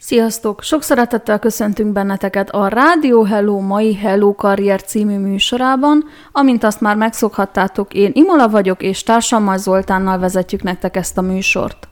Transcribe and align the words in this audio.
Sziasztok! 0.00 0.62
Sok 0.62 0.82
szeretettel 0.82 1.38
köszöntünk 1.38 1.92
benneteket 1.92 2.50
a 2.50 2.68
Rádió 2.68 3.22
Hello 3.22 3.60
mai 3.60 3.94
Hello 3.94 4.34
Karrier 4.34 4.82
című 4.82 5.18
műsorában. 5.18 6.04
Amint 6.32 6.64
azt 6.64 6.80
már 6.80 6.96
megszokhattátok, 6.96 7.94
én 7.94 8.10
Imola 8.14 8.48
vagyok, 8.48 8.82
és 8.82 9.02
társammal 9.02 9.58
Zoltánnal 9.58 10.18
vezetjük 10.18 10.62
nektek 10.62 10.96
ezt 10.96 11.18
a 11.18 11.20
műsort. 11.20 11.88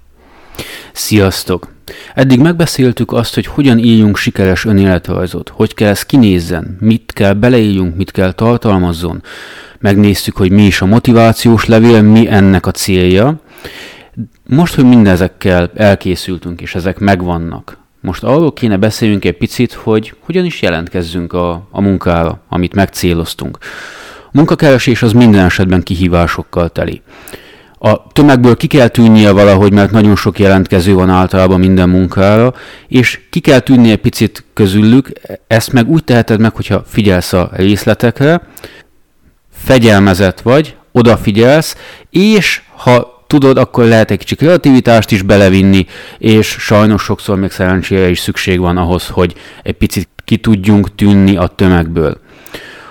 Sziasztok! 0.93 1.69
Eddig 2.15 2.41
megbeszéltük 2.41 3.13
azt, 3.13 3.35
hogy 3.35 3.47
hogyan 3.47 3.79
írjunk 3.79 4.17
sikeres 4.17 4.65
önéletrajzot, 4.65 5.49
hogy 5.49 5.75
kell 5.75 5.89
ez 5.89 6.03
kinézzen, 6.03 6.77
mit 6.81 7.13
kell 7.13 7.33
beleírjunk, 7.33 7.97
mit 7.97 8.11
kell 8.11 8.33
tartalmazzon. 8.33 9.23
Megnéztük, 9.79 10.37
hogy 10.37 10.51
mi 10.51 10.63
is 10.63 10.81
a 10.81 10.87
motivációs 10.87 11.65
levél, 11.65 12.03
mi 12.03 12.29
ennek 12.29 12.67
a 12.67 12.71
célja. 12.71 13.41
Most, 14.49 14.75
hogy 14.75 14.85
mindezekkel 14.85 15.71
elkészültünk, 15.75 16.61
és 16.61 16.75
ezek 16.75 16.99
megvannak, 16.99 17.85
most 18.07 18.23
arról 18.23 18.53
kéne 18.53 18.77
beszéljünk 18.77 19.25
egy 19.25 19.37
picit, 19.37 19.73
hogy 19.73 20.15
hogyan 20.21 20.45
is 20.45 20.63
jelentkezzünk 20.63 21.33
a, 21.33 21.69
a 21.71 21.81
munkára, 21.81 22.41
amit 22.49 22.75
megcéloztunk. 22.75 23.59
A 24.27 24.31
munkakeresés 24.33 25.03
az 25.03 25.13
minden 25.13 25.45
esetben 25.45 25.83
kihívásokkal 25.83 26.69
teli. 26.69 27.03
A 27.79 28.07
tömegből 28.07 28.57
ki 28.57 28.67
kell 28.67 28.89
tűnnie 28.89 29.31
valahogy, 29.31 29.73
mert 29.73 29.91
nagyon 29.91 30.17
sok 30.17 30.39
jelentkező 30.39 30.95
van 30.95 31.11
általában 31.11 31.61
minden 31.61 31.89
munkára, 31.89 32.55
és 32.89 33.21
ki 33.31 33.41
kell 33.41 33.61
tűnnie 33.61 33.97
picit 33.97 34.45
közülük, 34.53 35.11
ezt 35.47 35.73
meg 35.73 35.89
úgy 35.89 36.05
teheted 36.05 36.41
meg, 36.41 36.55
hogyha 36.55 36.85
figyelsz 36.87 37.33
a 37.33 37.51
részletekre, 37.53 38.43
fegyelmezett 39.53 40.41
vagy, 40.41 40.77
odafigyelsz, 40.93 41.77
és 42.11 42.63
ha 42.77 43.16
tudod, 43.27 43.59
akkor 43.59 43.85
lehet 43.85 44.11
egy 44.11 44.19
kicsi 44.19 44.35
kreativitást 44.35 45.11
is 45.11 45.23
belevinni, 45.23 45.87
és 46.19 46.47
sajnos 46.47 47.03
sokszor 47.03 47.37
még 47.37 47.51
szerencsére 47.51 48.09
is 48.09 48.19
szükség 48.19 48.61
van 48.61 48.77
ahhoz, 48.77 49.09
hogy 49.09 49.35
egy 49.63 49.75
picit 49.75 50.09
ki 50.25 50.37
tudjunk 50.37 50.95
tűnni 50.95 51.37
a 51.37 51.47
tömegből. 51.47 52.21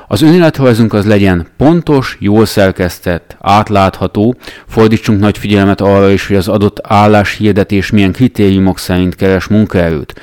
Az 0.08 0.22
önéletrajzunk 0.22 0.94
az 0.94 1.06
legyen 1.06 1.48
pontos, 1.58 2.18
jól 2.20 2.46
szerkesztett, 2.46 3.38
átlátható, 3.40 4.36
fordítsunk 4.68 5.20
nagy 5.20 5.38
figyelmet 5.38 5.82
arra 5.82 6.10
is, 6.10 6.28
hogy 6.28 6.36
az 6.36 6.48
adott 6.48 6.80
álláshirdetés 6.84 7.90
milyen 7.90 8.12
kritériumok 8.12 8.80
szerint 8.80 9.16
keres 9.16 9.48
munkaerőt. 9.48 10.22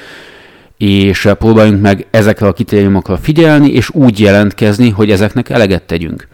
És 0.76 1.28
próbáljunk 1.38 1.80
meg 1.80 2.06
ezekre 2.10 2.46
a 2.46 2.52
kritériumokra 2.52 3.16
figyelni, 3.16 3.72
és 3.72 3.90
úgy 3.90 4.20
jelentkezni, 4.20 4.90
hogy 4.90 5.10
ezeknek 5.10 5.48
eleget 5.48 5.82
tegyünk 5.82 6.28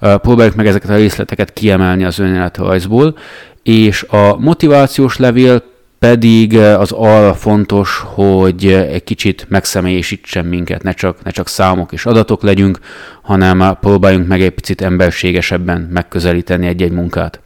próbáljuk 0.00 0.54
meg 0.54 0.66
ezeket 0.66 0.90
a 0.90 0.96
részleteket 0.96 1.52
kiemelni 1.52 2.04
az 2.04 2.18
önéletrajzból, 2.18 3.18
és 3.62 4.02
a 4.02 4.36
motivációs 4.38 5.16
levél 5.16 5.62
pedig 5.98 6.58
az 6.58 6.92
arra 6.92 7.34
fontos, 7.34 8.02
hogy 8.14 8.66
egy 8.66 9.04
kicsit 9.04 9.46
megszemélyesítsen 9.48 10.46
minket, 10.46 10.82
ne 10.82 10.92
csak, 10.92 11.22
ne 11.22 11.30
csak 11.30 11.48
számok 11.48 11.92
és 11.92 12.06
adatok 12.06 12.42
legyünk, 12.42 12.78
hanem 13.22 13.76
próbáljunk 13.80 14.26
meg 14.26 14.42
egy 14.42 14.50
picit 14.50 14.80
emberségesebben 14.80 15.80
megközelíteni 15.80 16.66
egy-egy 16.66 16.92
munkát. 16.92 17.40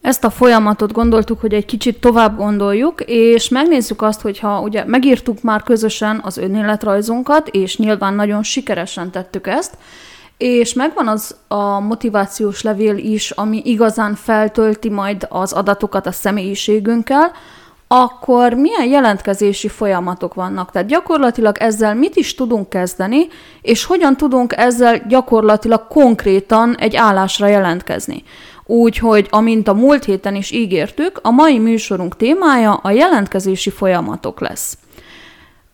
Ezt 0.00 0.24
a 0.24 0.30
folyamatot 0.30 0.92
gondoltuk, 0.92 1.40
hogy 1.40 1.54
egy 1.54 1.64
kicsit 1.64 2.00
tovább 2.00 2.36
gondoljuk, 2.36 3.00
és 3.06 3.48
megnézzük 3.48 4.02
azt, 4.02 4.20
hogyha 4.20 4.60
ugye 4.60 4.84
megírtuk 4.86 5.42
már 5.42 5.62
közösen 5.62 6.20
az 6.22 6.36
önéletrajzunkat, 6.36 7.48
és 7.48 7.76
nyilván 7.76 8.14
nagyon 8.14 8.42
sikeresen 8.42 9.10
tettük 9.10 9.46
ezt, 9.46 9.76
és 10.38 10.74
megvan 10.74 11.08
az 11.08 11.36
a 11.48 11.80
motivációs 11.80 12.62
levél 12.62 12.96
is, 12.96 13.30
ami 13.30 13.62
igazán 13.64 14.14
feltölti 14.14 14.90
majd 14.90 15.26
az 15.28 15.52
adatokat 15.52 16.06
a 16.06 16.12
személyiségünkkel, 16.12 17.32
akkor 17.88 18.52
milyen 18.52 18.86
jelentkezési 18.88 19.68
folyamatok 19.68 20.34
vannak? 20.34 20.70
Tehát 20.70 20.88
gyakorlatilag 20.88 21.56
ezzel 21.58 21.94
mit 21.94 22.16
is 22.16 22.34
tudunk 22.34 22.68
kezdeni, 22.68 23.26
és 23.62 23.84
hogyan 23.84 24.16
tudunk 24.16 24.52
ezzel 24.56 25.06
gyakorlatilag 25.08 25.86
konkrétan 25.86 26.76
egy 26.76 26.96
állásra 26.96 27.46
jelentkezni? 27.46 28.22
Úgyhogy, 28.64 29.26
amint 29.30 29.68
a 29.68 29.74
múlt 29.74 30.04
héten 30.04 30.34
is 30.34 30.50
ígértük, 30.50 31.18
a 31.22 31.30
mai 31.30 31.58
műsorunk 31.58 32.16
témája 32.16 32.74
a 32.74 32.90
jelentkezési 32.90 33.70
folyamatok 33.70 34.40
lesz. 34.40 34.78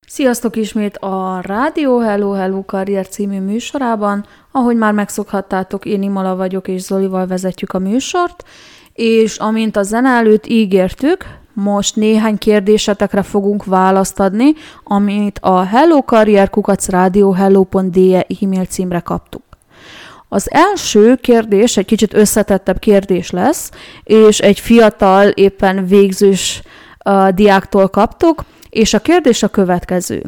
Sziasztok 0.07 0.57
ismét 0.57 0.97
a 0.97 1.41
Rádió 1.43 1.99
Hello 1.99 2.31
Hello 2.31 2.65
Karrier 2.65 3.09
című 3.09 3.41
műsorában. 3.41 4.27
Ahogy 4.51 4.77
már 4.77 4.93
megszokhattátok, 4.93 5.85
én 5.85 6.03
Imola 6.03 6.37
vagyok, 6.37 6.69
és 6.69 6.81
Zolival 6.81 7.27
vezetjük 7.27 7.73
a 7.73 7.79
műsort, 7.79 8.45
és 8.93 9.37
amint 9.37 9.77
a 9.77 9.83
zene 9.83 10.09
előtt 10.09 10.47
ígértük, 10.47 11.25
most 11.53 11.97
néhány 11.97 12.39
kérdésetekre 12.39 13.23
fogunk 13.23 13.65
választ 13.65 14.21
adni, 14.21 14.53
amit 14.85 15.39
a 15.43 15.63
hellokarrierkukacradiohello.de 15.63 18.27
e-mail 18.41 18.65
címre 18.65 19.01
kaptuk. 19.01 19.43
Az 20.29 20.51
első 20.51 21.15
kérdés 21.15 21.77
egy 21.77 21.85
kicsit 21.85 22.15
összetettebb 22.15 22.79
kérdés 22.79 23.31
lesz, 23.31 23.71
és 24.05 24.39
egy 24.39 24.61
fiatal, 24.61 25.29
éppen 25.29 25.87
végzős 25.87 26.63
uh, 27.05 27.29
diáktól 27.29 27.89
kaptuk, 27.89 28.45
és 28.71 28.95
a 28.95 28.99
kérdés 28.99 29.43
a 29.43 29.49
következő. 29.49 30.23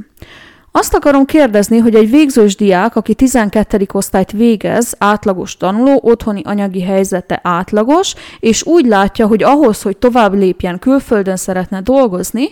Azt 0.76 0.94
akarom 0.94 1.24
kérdezni, 1.24 1.78
hogy 1.78 1.94
egy 1.94 2.10
végzős 2.10 2.56
diák, 2.56 2.96
aki 2.96 3.14
12. 3.14 3.86
osztályt 3.92 4.32
végez, 4.32 4.94
átlagos 4.98 5.56
tanuló, 5.56 6.00
otthoni 6.02 6.42
anyagi 6.44 6.82
helyzete 6.82 7.40
átlagos, 7.42 8.14
és 8.40 8.66
úgy 8.66 8.86
látja, 8.86 9.26
hogy 9.26 9.42
ahhoz, 9.42 9.82
hogy 9.82 9.96
tovább 9.96 10.34
lépjen, 10.34 10.78
külföldön 10.78 11.36
szeretne 11.36 11.80
dolgozni, 11.80 12.48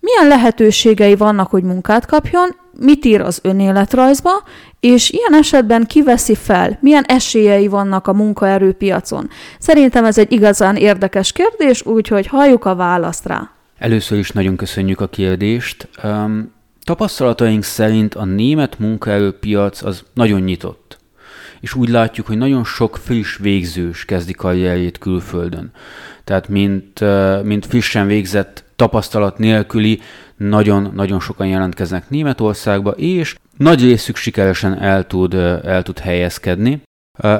milyen 0.00 0.28
lehetőségei 0.28 1.16
vannak, 1.16 1.50
hogy 1.50 1.62
munkát 1.62 2.06
kapjon, 2.06 2.56
mit 2.78 3.04
ír 3.04 3.20
az 3.20 3.40
önéletrajzba, 3.42 4.42
és 4.80 5.10
ilyen 5.10 5.34
esetben 5.40 5.86
kiveszi 5.86 6.34
fel, 6.34 6.78
milyen 6.80 7.04
esélyei 7.04 7.68
vannak 7.68 8.06
a 8.06 8.12
munkaerőpiacon. 8.12 9.28
Szerintem 9.58 10.04
ez 10.04 10.18
egy 10.18 10.32
igazán 10.32 10.76
érdekes 10.76 11.32
kérdés, 11.32 11.86
úgyhogy 11.86 12.26
halljuk 12.26 12.64
a 12.64 12.74
választ 12.74 13.26
rá. 13.26 13.50
Először 13.78 14.18
is 14.18 14.30
nagyon 14.30 14.56
köszönjük 14.56 15.00
a 15.00 15.06
kérdést. 15.08 15.88
Um, 16.04 16.58
Tapasztalataink 16.90 17.64
szerint 17.64 18.14
a 18.14 18.24
német 18.24 18.78
munkaerőpiac 18.78 19.82
az 19.82 20.04
nagyon 20.14 20.40
nyitott, 20.40 20.98
és 21.60 21.74
úgy 21.74 21.88
látjuk, 21.88 22.26
hogy 22.26 22.36
nagyon 22.36 22.64
sok 22.64 22.96
friss 22.96 23.36
végzős 23.36 24.04
kezdi 24.04 24.32
karrierjét 24.32 24.98
külföldön. 24.98 25.70
Tehát 26.24 26.48
mint, 26.48 27.00
mint 27.42 27.66
frissen 27.66 28.06
végzett 28.06 28.64
tapasztalat 28.76 29.38
nélküli 29.38 30.00
nagyon-nagyon 30.36 31.20
sokan 31.20 31.46
jelentkeznek 31.46 32.10
Németországba, 32.10 32.90
és 32.90 33.34
nagy 33.56 33.80
részük 33.80 34.16
sikeresen 34.16 34.78
el 34.80 35.06
tud, 35.06 35.34
el 35.64 35.82
tud 35.82 35.98
helyezkedni. 35.98 36.82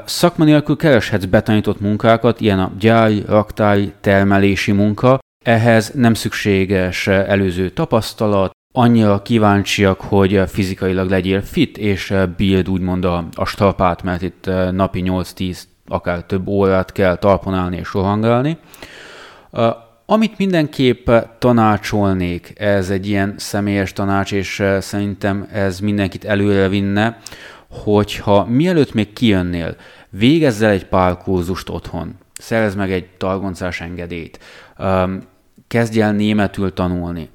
Szakma 0.04 0.44
nélkül 0.44 0.76
kereshetsz 0.76 1.24
betanított 1.24 1.80
munkákat, 1.80 2.40
ilyen 2.40 2.58
a 2.58 2.72
gyári, 2.78 3.22
raktári, 3.26 3.92
termelési 4.00 4.72
munka, 4.72 5.18
ehhez 5.44 5.90
nem 5.94 6.14
szükséges 6.14 7.06
előző 7.06 7.70
tapasztalat, 7.70 8.58
annyira 8.72 9.22
kíváncsiak, 9.22 10.00
hogy 10.00 10.42
fizikailag 10.46 11.10
legyél 11.10 11.42
fit, 11.42 11.78
és 11.78 12.14
bírd 12.36 12.68
úgymond 12.68 13.04
a, 13.04 13.28
a 13.34 13.44
strapát, 13.44 14.02
mert 14.02 14.22
itt 14.22 14.50
napi 14.70 15.02
8-10, 15.06 15.62
akár 15.86 16.24
több 16.24 16.46
órát 16.46 16.92
kell 16.92 17.16
talponálni 17.16 17.76
és 17.76 17.92
rohangálni. 17.92 18.58
Amit 20.06 20.38
mindenképp 20.38 21.10
tanácsolnék, 21.38 22.52
ez 22.56 22.90
egy 22.90 23.06
ilyen 23.06 23.34
személyes 23.36 23.92
tanács, 23.92 24.32
és 24.32 24.62
szerintem 24.80 25.48
ez 25.52 25.80
mindenkit 25.80 26.24
előre 26.24 26.68
vinne, 26.68 27.18
hogyha 27.68 28.44
mielőtt 28.44 28.94
még 28.94 29.12
kijönnél, 29.12 29.76
végezz 30.10 30.62
el 30.62 30.70
egy 30.70 30.86
pár 30.86 31.16
kurzust 31.16 31.68
otthon, 31.68 32.14
szerez 32.32 32.74
meg 32.74 32.92
egy 32.92 33.08
targoncás 33.16 33.80
engedélyt, 33.80 34.38
kezdj 35.68 36.00
el 36.00 36.12
németül 36.12 36.72
tanulni, 36.72 37.28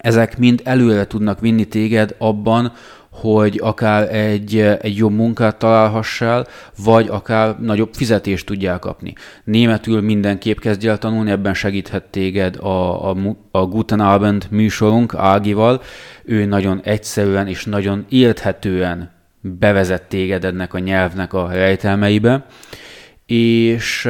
ezek 0.00 0.38
mind 0.38 0.60
előre 0.64 1.06
tudnak 1.06 1.40
vinni 1.40 1.64
téged 1.64 2.14
abban, 2.18 2.72
hogy 3.10 3.60
akár 3.62 4.14
egy, 4.14 4.58
egy 4.58 4.96
jobb 4.96 5.12
munkát 5.12 5.56
találhassál, 5.56 6.46
vagy 6.84 7.08
akár 7.08 7.60
nagyobb 7.60 7.94
fizetést 7.94 8.46
tudjál 8.46 8.78
kapni. 8.78 9.12
Németül 9.44 10.00
mindenképp 10.00 10.58
kezdj 10.58 10.88
el 10.88 10.98
tanulni, 10.98 11.30
ebben 11.30 11.54
segíthet 11.54 12.04
téged 12.04 12.56
a, 12.56 13.10
a, 13.10 13.16
a 13.50 13.66
Guten 13.66 14.00
Abend 14.00 14.46
műsorunk 14.50 15.14
Ágival. 15.14 15.82
Ő 16.24 16.44
nagyon 16.44 16.80
egyszerűen 16.84 17.46
és 17.46 17.64
nagyon 17.64 18.04
érthetően 18.08 19.10
bevezet 19.40 20.02
téged 20.02 20.44
ennek 20.44 20.74
a 20.74 20.78
nyelvnek 20.78 21.32
a 21.32 21.48
rejtelmeibe. 21.52 22.46
És 23.26 24.06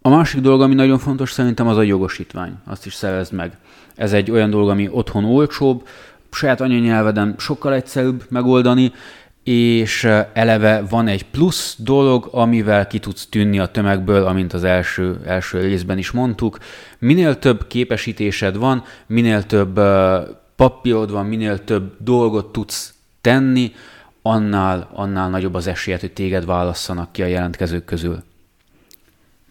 a 0.00 0.08
másik 0.08 0.40
dolog, 0.40 0.60
ami 0.62 0.74
nagyon 0.74 0.98
fontos 0.98 1.30
szerintem, 1.30 1.66
az 1.68 1.76
a 1.76 1.82
jogosítvány. 1.82 2.52
Azt 2.66 2.86
is 2.86 2.94
szerezd 2.94 3.32
meg. 3.32 3.52
Ez 3.94 4.12
egy 4.12 4.30
olyan 4.30 4.50
dolog, 4.50 4.68
ami 4.68 4.88
otthon 4.90 5.24
olcsóbb, 5.24 5.86
saját 6.30 6.60
anyanyelveden 6.60 7.34
sokkal 7.38 7.74
egyszerűbb 7.74 8.24
megoldani, 8.28 8.92
és 9.44 10.04
eleve 10.32 10.82
van 10.90 11.08
egy 11.08 11.24
plusz 11.24 11.76
dolog, 11.78 12.28
amivel 12.30 12.86
ki 12.86 12.98
tudsz 12.98 13.26
tűnni 13.26 13.58
a 13.58 13.66
tömegből, 13.66 14.26
amint 14.26 14.52
az 14.52 14.64
első, 14.64 15.20
első 15.26 15.60
részben 15.60 15.98
is 15.98 16.10
mondtuk. 16.10 16.58
Minél 16.98 17.38
több 17.38 17.66
képesítésed 17.66 18.56
van, 18.56 18.84
minél 19.06 19.42
több 19.42 19.80
papírod 20.56 21.10
van, 21.10 21.26
minél 21.26 21.64
több 21.64 21.96
dolgot 21.98 22.52
tudsz 22.52 22.94
tenni, 23.20 23.72
annál, 24.22 24.90
annál 24.92 25.30
nagyobb 25.30 25.54
az 25.54 25.66
esélyed, 25.66 26.00
hogy 26.00 26.12
téged 26.12 26.44
válasszanak 26.44 27.12
ki 27.12 27.22
a 27.22 27.26
jelentkezők 27.26 27.84
közül. 27.84 28.22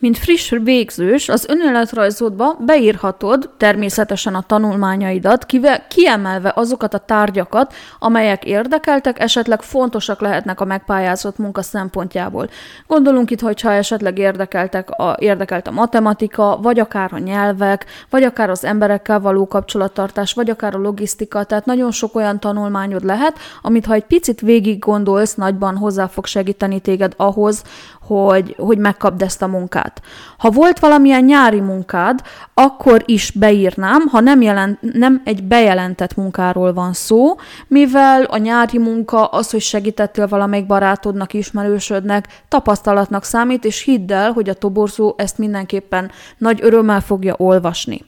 Mint 0.01 0.17
friss 0.17 0.53
végzős, 0.63 1.29
az 1.29 1.45
önéletrajzodba 1.47 2.57
beírhatod 2.59 3.49
természetesen 3.57 4.35
a 4.35 4.41
tanulmányaidat, 4.41 5.45
kivel, 5.45 5.87
kiemelve 5.87 6.51
azokat 6.55 6.93
a 6.93 6.97
tárgyakat, 6.97 7.73
amelyek 7.99 8.45
érdekeltek, 8.45 9.19
esetleg 9.19 9.61
fontosak 9.61 10.21
lehetnek 10.21 10.59
a 10.59 10.65
megpályázott 10.65 11.37
munka 11.37 11.61
szempontjából. 11.61 12.49
Gondolunk 12.87 13.31
itt, 13.31 13.39
hogyha 13.39 13.71
esetleg 13.71 14.17
érdekeltek 14.17 14.89
a, 14.89 15.15
érdekelt 15.19 15.67
a 15.67 15.71
matematika, 15.71 16.59
vagy 16.61 16.79
akár 16.79 17.13
a 17.13 17.17
nyelvek, 17.17 17.85
vagy 18.09 18.23
akár 18.23 18.49
az 18.49 18.65
emberekkel 18.65 19.19
való 19.19 19.47
kapcsolattartás, 19.47 20.33
vagy 20.33 20.49
akár 20.49 20.75
a 20.75 20.79
logisztika, 20.79 21.43
tehát 21.43 21.65
nagyon 21.65 21.91
sok 21.91 22.15
olyan 22.15 22.39
tanulmányod 22.39 23.03
lehet, 23.03 23.37
amit 23.61 23.85
ha 23.85 23.93
egy 23.93 24.05
picit 24.05 24.39
végig 24.39 24.79
gondolsz, 24.79 25.35
nagyban 25.35 25.77
hozzá 25.77 26.07
fog 26.07 26.25
segíteni 26.25 26.79
téged 26.79 27.13
ahhoz, 27.17 27.63
hogy, 28.01 28.55
hogy 28.57 28.77
megkapd 28.77 29.21
ezt 29.21 29.41
a 29.41 29.47
munkát. 29.47 29.90
Ha 30.37 30.49
volt 30.49 30.79
valamilyen 30.79 31.23
nyári 31.23 31.59
munkád, 31.59 32.19
akkor 32.53 33.03
is 33.05 33.31
beírnám, 33.31 34.07
ha 34.07 34.19
nem, 34.19 34.41
jelent, 34.41 34.79
nem 34.93 35.21
egy 35.25 35.43
bejelentett 35.43 36.15
munkáról 36.15 36.73
van 36.73 36.93
szó, 36.93 37.35
mivel 37.67 38.23
a 38.23 38.37
nyári 38.37 38.77
munka 38.77 39.25
az, 39.25 39.51
hogy 39.51 39.61
segítettél 39.61 40.27
valamelyik 40.27 40.65
barátodnak, 40.65 41.33
ismerősödnek, 41.33 42.27
tapasztalatnak 42.47 43.23
számít, 43.23 43.65
és 43.65 43.83
hidd 43.83 44.13
el, 44.13 44.31
hogy 44.31 44.49
a 44.49 44.53
toborzó 44.53 45.13
ezt 45.17 45.37
mindenképpen 45.37 46.11
nagy 46.37 46.59
örömmel 46.61 47.01
fogja 47.01 47.35
olvasni. 47.37 48.05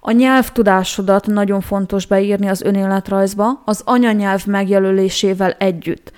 A 0.00 0.10
nyelvtudásodat 0.10 1.26
nagyon 1.26 1.60
fontos 1.60 2.06
beírni 2.06 2.48
az 2.48 2.62
önéletrajzba, 2.62 3.62
az 3.64 3.82
anyanyelv 3.84 4.46
megjelölésével 4.46 5.50
együtt. 5.50 6.12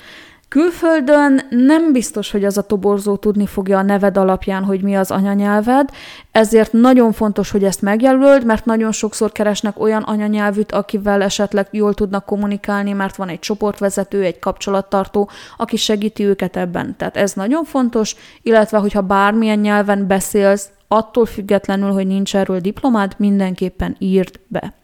Külföldön 0.53 1.41
nem 1.51 1.93
biztos, 1.93 2.31
hogy 2.31 2.45
az 2.45 2.59
a 2.59 2.63
toborzó 2.63 3.17
tudni 3.17 3.47
fogja 3.47 3.79
a 3.79 3.83
neved 3.83 4.17
alapján, 4.17 4.65
hogy 4.65 4.83
mi 4.83 4.97
az 4.97 5.11
anyanyelved, 5.11 5.89
ezért 6.33 6.73
nagyon 6.73 7.13
fontos, 7.13 7.51
hogy 7.51 7.65
ezt 7.65 7.83
megjelöld, 7.83 8.45
mert 8.45 8.65
nagyon 8.65 8.93
sokszor 8.93 9.33
keresnek 9.33 9.81
olyan 9.81 10.03
anyanyelvűt, 10.03 10.73
akivel 10.73 11.23
esetleg 11.23 11.69
jól 11.71 11.95
tudnak 11.95 12.25
kommunikálni, 12.25 12.93
mert 12.93 13.17
van 13.17 13.29
egy 13.29 13.39
csoportvezető, 13.39 14.23
egy 14.23 14.39
kapcsolattartó, 14.39 15.31
aki 15.57 15.77
segíti 15.77 16.25
őket 16.25 16.57
ebben. 16.57 16.97
Tehát 16.97 17.17
ez 17.17 17.33
nagyon 17.33 17.65
fontos, 17.65 18.17
illetve 18.43 18.79
hogyha 18.79 19.01
bármilyen 19.01 19.59
nyelven 19.59 20.07
beszélsz, 20.07 20.71
attól 20.89 21.27
függetlenül, 21.27 21.93
hogy 21.93 22.07
nincs 22.07 22.37
erről 22.37 22.59
diplomád, 22.61 23.15
mindenképpen 23.19 23.97
írd 23.99 24.41
be. 24.47 24.82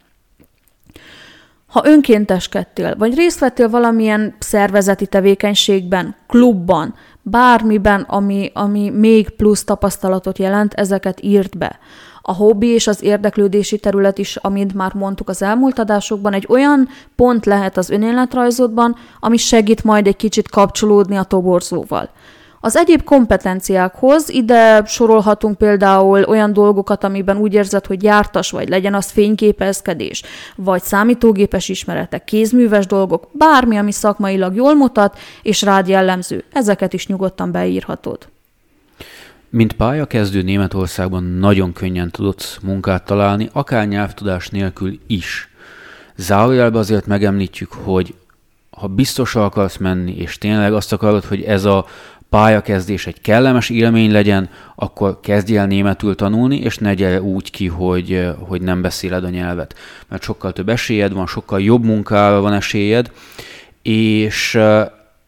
Ha 1.69 1.83
önkénteskedtél, 1.85 2.97
vagy 2.97 3.15
részt 3.15 3.39
vettél 3.39 3.69
valamilyen 3.69 4.35
szervezeti 4.39 5.07
tevékenységben, 5.07 6.15
klubban, 6.27 6.95
bármiben, 7.23 8.01
ami, 8.01 8.51
ami 8.55 8.91
még 8.91 9.31
plusz 9.31 9.65
tapasztalatot 9.65 10.39
jelent, 10.39 10.75
ezeket 10.75 11.23
írt 11.23 11.59
be. 11.59 11.79
A 12.23 12.33
hobbi 12.33 12.67
és 12.67 12.87
az 12.87 13.03
érdeklődési 13.03 13.79
terület 13.79 14.19
is, 14.19 14.37
amit 14.37 14.75
már 14.75 14.95
mondtuk 14.95 15.29
az 15.29 15.43
elmúlt 15.43 15.79
adásokban, 15.79 16.33
egy 16.33 16.47
olyan 16.49 16.89
pont 17.17 17.47
lehet 17.47 17.77
az 17.77 17.91
önéletrajzodban, 17.91 18.97
ami 19.21 19.37
segít 19.37 19.85
majd 19.85 20.07
egy 20.07 20.17
kicsit 20.17 20.49
kapcsolódni 20.49 21.17
a 21.17 21.23
toborzóval. 21.23 22.11
Az 22.61 22.77
egyéb 22.77 23.05
kompetenciákhoz 23.05 24.29
ide 24.29 24.85
sorolhatunk 24.85 25.59
például 25.59 26.23
olyan 26.23 26.53
dolgokat, 26.53 27.05
amiben 27.05 27.37
úgy 27.37 27.55
érzed, 27.55 27.87
hogy 27.87 28.03
jártas 28.03 28.51
vagy, 28.51 28.69
legyen 28.69 28.95
az 28.95 29.11
fényképezkedés, 29.11 30.23
vagy 30.57 30.83
számítógépes 30.83 31.69
ismeretek, 31.69 32.25
kézműves 32.25 32.87
dolgok, 32.87 33.29
bármi, 33.33 33.77
ami 33.77 33.93
szakmailag 33.93 34.55
jól 34.55 34.75
mutat, 34.75 35.19
és 35.43 35.63
rád 35.63 35.89
jellemző. 35.89 36.45
Ezeket 36.53 36.93
is 36.93 37.07
nyugodtan 37.07 37.53
beírhatod. 37.53 38.29
Mint 39.51 39.73
pályakezdő 39.73 40.43
Németországban 40.43 41.25
nagyon 41.25 41.73
könnyen 41.73 42.11
tudsz 42.11 42.59
munkát 42.63 43.05
találni, 43.05 43.49
akár 43.53 43.89
nyelvtudás 43.89 44.49
nélkül 44.49 44.99
is. 45.07 45.49
Zárójelben 46.17 46.81
azért 46.81 47.07
megemlítjük, 47.07 47.73
hogy 47.73 48.15
ha 48.71 48.87
biztos 48.87 49.35
akarsz 49.35 49.77
menni, 49.77 50.17
és 50.17 50.39
tényleg 50.39 50.75
azt 50.75 50.93
akarod, 50.93 51.25
hogy 51.25 51.43
ez 51.43 51.65
a 51.65 51.87
pályakezdés 52.31 53.07
egy 53.07 53.21
kellemes 53.21 53.71
élmény 53.71 54.13
legyen, 54.13 54.51
akkor 54.75 55.21
kezdj 55.21 55.57
el 55.57 55.67
németül 55.67 56.15
tanulni, 56.15 56.57
és 56.57 56.79
ne 56.79 56.95
gyere 56.95 57.23
úgy 57.23 57.51
ki, 57.51 57.67
hogy, 57.67 58.29
hogy 58.39 58.63
nem 58.63 58.83
beszéled 58.83 59.25
a 59.25 59.29
nyelvet. 59.29 59.75
Mert 60.09 60.23
sokkal 60.23 60.53
több 60.53 60.69
esélyed 60.69 61.13
van, 61.13 61.27
sokkal 61.27 61.61
jobb 61.61 61.85
munkára 61.85 62.41
van 62.41 62.53
esélyed, 62.53 63.11
és 63.83 64.55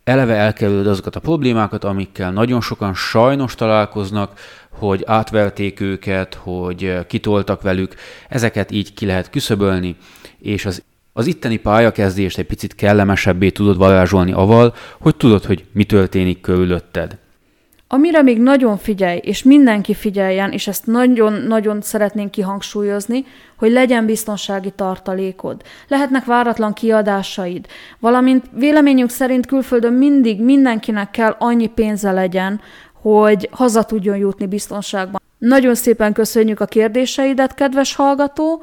eleve 0.05 0.35
elkerülöd 0.35 0.87
azokat 0.87 1.17
a 1.17 1.20
problémákat, 1.20 1.85
amikkel 1.85 2.32
nagyon 2.32 2.61
sokan 2.61 2.94
sajnos 2.94 3.55
találkoznak, 3.55 4.41
hogy 4.70 5.03
átverték 5.06 5.81
őket, 5.81 6.35
hogy 6.35 7.06
kitoltak 7.06 7.62
velük, 7.62 7.94
ezeket 8.29 8.70
így 8.70 8.94
ki 8.94 9.06
lehet 9.06 9.31
küszöbölni, 9.31 9.96
és 10.38 10.67
az 10.67 10.82
az 11.20 11.26
itteni 11.26 11.56
pályakezdést 11.56 12.38
egy 12.38 12.46
picit 12.46 12.75
kellemesebbé 12.75 13.50
tudod 13.50 13.77
varázsolni 13.77 14.32
aval, 14.32 14.74
hogy 15.00 15.17
tudod, 15.17 15.44
hogy 15.44 15.65
mi 15.72 15.84
történik 15.84 16.41
körülötted. 16.41 17.19
Amire 17.89 18.22
még 18.22 18.41
nagyon 18.41 18.77
figyelj, 18.77 19.19
és 19.22 19.43
mindenki 19.43 19.94
figyeljen, 19.94 20.53
és 20.53 20.67
ezt 20.67 20.86
nagyon-nagyon 20.86 21.81
szeretnénk 21.81 22.31
kihangsúlyozni, 22.31 23.24
hogy 23.56 23.70
legyen 23.70 24.06
biztonsági 24.06 24.70
tartalékod. 24.70 25.62
Lehetnek 25.89 26.24
váratlan 26.24 26.72
kiadásaid, 26.72 27.67
valamint 27.98 28.44
véleményünk 28.55 29.10
szerint 29.10 29.46
külföldön 29.46 29.93
mindig 29.93 30.43
mindenkinek 30.43 31.10
kell 31.10 31.36
annyi 31.39 31.67
pénze 31.67 32.12
legyen, 32.12 32.60
hogy 33.03 33.48
haza 33.53 33.82
tudjon 33.82 34.17
jutni 34.17 34.46
biztonságban. 34.46 35.20
Nagyon 35.39 35.74
szépen 35.74 36.12
köszönjük 36.12 36.60
a 36.60 36.67
kérdéseidet, 36.67 37.55
kedves 37.55 37.94
hallgató! 37.94 38.62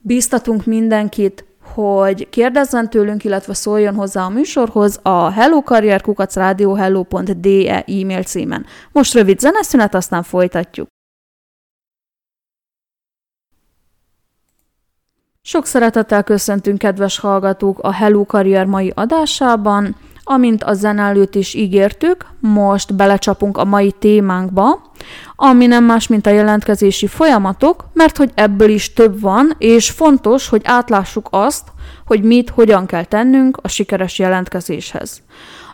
Bíztatunk 0.00 0.64
mindenkit, 0.64 1.44
hogy 1.76 2.28
kérdezzen 2.28 2.90
tőlünk, 2.90 3.24
illetve 3.24 3.54
szóljon 3.54 3.94
hozzá 3.94 4.24
a 4.24 4.28
műsorhoz 4.28 4.98
a 5.02 5.30
hellokarrierkukacradiohello.de 5.30 7.84
e-mail 7.86 8.22
címen. 8.22 8.66
Most 8.92 9.14
rövid 9.14 9.40
zeneszünet, 9.40 9.94
aztán 9.94 10.22
folytatjuk. 10.22 10.88
Sok 15.42 15.66
szeretettel 15.66 16.24
köszöntünk, 16.24 16.78
kedves 16.78 17.18
hallgatók, 17.18 17.78
a 17.78 17.92
Hello 17.92 18.24
Karrier 18.24 18.66
mai 18.66 18.92
adásában. 18.94 19.96
Amint 20.28 20.62
a 20.62 20.74
zene 20.74 21.02
előtt 21.02 21.34
is 21.34 21.54
ígértük, 21.54 22.26
most 22.40 22.94
belecsapunk 22.94 23.56
a 23.56 23.64
mai 23.64 23.92
témánkba, 23.92 24.82
ami 25.36 25.66
nem 25.66 25.84
más, 25.84 26.06
mint 26.06 26.26
a 26.26 26.30
jelentkezési 26.30 27.06
folyamatok, 27.06 27.84
mert 27.92 28.16
hogy 28.16 28.30
ebből 28.34 28.68
is 28.68 28.92
több 28.92 29.20
van, 29.20 29.54
és 29.58 29.90
fontos, 29.90 30.48
hogy 30.48 30.60
átlássuk 30.64 31.28
azt, 31.30 31.68
hogy 32.04 32.22
mit, 32.22 32.50
hogyan 32.50 32.86
kell 32.86 33.04
tennünk 33.04 33.58
a 33.62 33.68
sikeres 33.68 34.18
jelentkezéshez. 34.18 35.22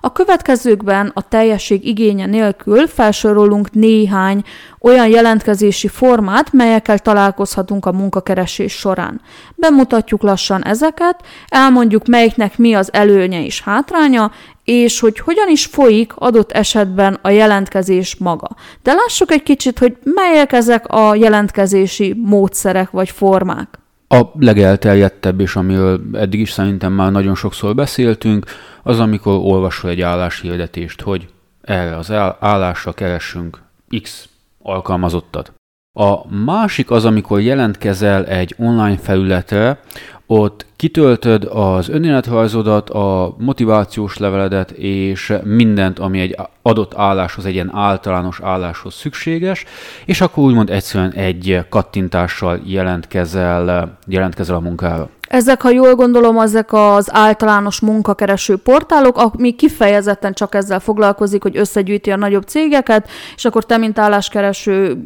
A 0.04 0.12
következőkben 0.12 1.10
a 1.14 1.28
teljesség 1.28 1.86
igénye 1.86 2.26
nélkül 2.26 2.86
felsorolunk 2.86 3.72
néhány 3.72 4.42
olyan 4.80 5.08
jelentkezési 5.08 5.88
formát, 5.88 6.52
melyekkel 6.52 6.98
találkozhatunk 6.98 7.86
a 7.86 7.92
munkakeresés 7.92 8.72
során. 8.72 9.20
Bemutatjuk 9.54 10.22
lassan 10.22 10.64
ezeket, 10.64 11.20
elmondjuk 11.48 12.06
melyiknek 12.06 12.58
mi 12.58 12.74
az 12.74 12.92
előnye 12.92 13.44
és 13.44 13.62
hátránya, 13.62 14.30
és 14.64 15.00
hogy 15.00 15.18
hogyan 15.18 15.48
is 15.48 15.64
folyik 15.64 16.12
adott 16.14 16.52
esetben 16.52 17.18
a 17.22 17.28
jelentkezés 17.28 18.16
maga. 18.16 18.48
De 18.82 18.92
lássuk 18.92 19.30
egy 19.30 19.42
kicsit, 19.42 19.78
hogy 19.78 19.96
melyek 20.02 20.52
ezek 20.52 20.88
a 20.88 21.14
jelentkezési 21.14 22.14
módszerek 22.24 22.90
vagy 22.90 23.10
formák. 23.10 23.81
A 24.12 24.30
legelterjedtebb, 24.38 25.40
és 25.40 25.56
amiről 25.56 26.00
eddig 26.12 26.40
is 26.40 26.50
szerintem 26.50 26.92
már 26.92 27.12
nagyon 27.12 27.34
sokszor 27.34 27.74
beszéltünk, 27.74 28.46
az, 28.82 29.00
amikor 29.00 29.32
olvasol 29.32 29.90
egy 29.90 30.00
álláshirdetést, 30.00 31.00
hogy 31.00 31.28
erre 31.62 31.96
az 31.96 32.10
állásra 32.40 32.92
keressünk 32.92 33.62
X 34.02 34.28
alkalmazottat. 34.62 35.52
A 35.92 36.34
másik 36.34 36.90
az, 36.90 37.04
amikor 37.04 37.40
jelentkezel 37.40 38.26
egy 38.26 38.54
online 38.58 38.98
felületre, 38.98 39.80
ott 40.26 40.66
kitöltöd 40.82 41.44
az 41.44 41.88
önéletrajzodat, 41.88 42.90
a 42.90 43.34
motivációs 43.38 44.16
leveledet 44.16 44.70
és 44.70 45.32
mindent, 45.44 45.98
ami 45.98 46.20
egy 46.20 46.36
adott 46.62 46.94
álláshoz, 46.96 47.46
egy 47.46 47.52
ilyen 47.52 47.74
általános 47.74 48.40
álláshoz 48.42 48.94
szükséges, 48.94 49.64
és 50.04 50.20
akkor 50.20 50.44
úgymond 50.44 50.70
egyszerűen 50.70 51.12
egy 51.12 51.66
kattintással 51.68 52.60
jelentkezel, 52.64 53.98
jelentkezel 54.06 54.54
a 54.54 54.60
munkára. 54.60 55.08
Ezek, 55.32 55.62
ha 55.62 55.70
jól 55.70 55.94
gondolom, 55.94 56.38
ezek 56.38 56.72
az 56.72 57.08
általános 57.12 57.80
munkakereső 57.80 58.56
portálok, 58.56 59.16
ami 59.16 59.54
kifejezetten 59.54 60.32
csak 60.32 60.54
ezzel 60.54 60.80
foglalkozik, 60.80 61.42
hogy 61.42 61.56
összegyűjti 61.56 62.10
a 62.10 62.16
nagyobb 62.16 62.42
cégeket, 62.42 63.08
és 63.36 63.44
akkor 63.44 63.64
te, 63.64 63.76
mint 63.76 63.98
álláskereső, 63.98 64.96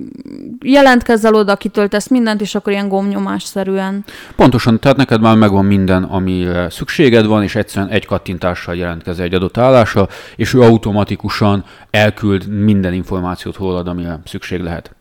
jelentkezzel 0.65 1.35
oda, 1.35 1.57
kitöltesz 1.57 2.09
mindent, 2.09 2.41
és 2.41 2.55
akkor 2.55 2.73
ilyen 2.73 2.89
gomnyomásszerűen. 2.89 4.05
Pontosan, 4.37 4.81
tehát 4.81 4.97
neked 4.97 5.21
már 5.21 5.37
megvan 5.37 5.65
minden, 5.67 6.03
ami 6.03 6.47
szükséged 6.71 7.27
van, 7.27 7.43
és 7.43 7.55
egyszerűen 7.55 7.91
egy 7.91 8.07
kattintással 8.07 8.77
jelentkezel 8.77 9.25
egy 9.25 9.35
adott 9.35 9.57
állásra, 9.57 10.09
és 10.37 10.55
ő 10.55 10.63
automatikusan 10.63 11.65
elküld 11.91 12.49
minden 12.49 12.93
információt 12.93 13.57
rólad, 13.57 13.89
amire 13.89 14.21
szükség 14.25 14.61
lehet. 14.61 14.95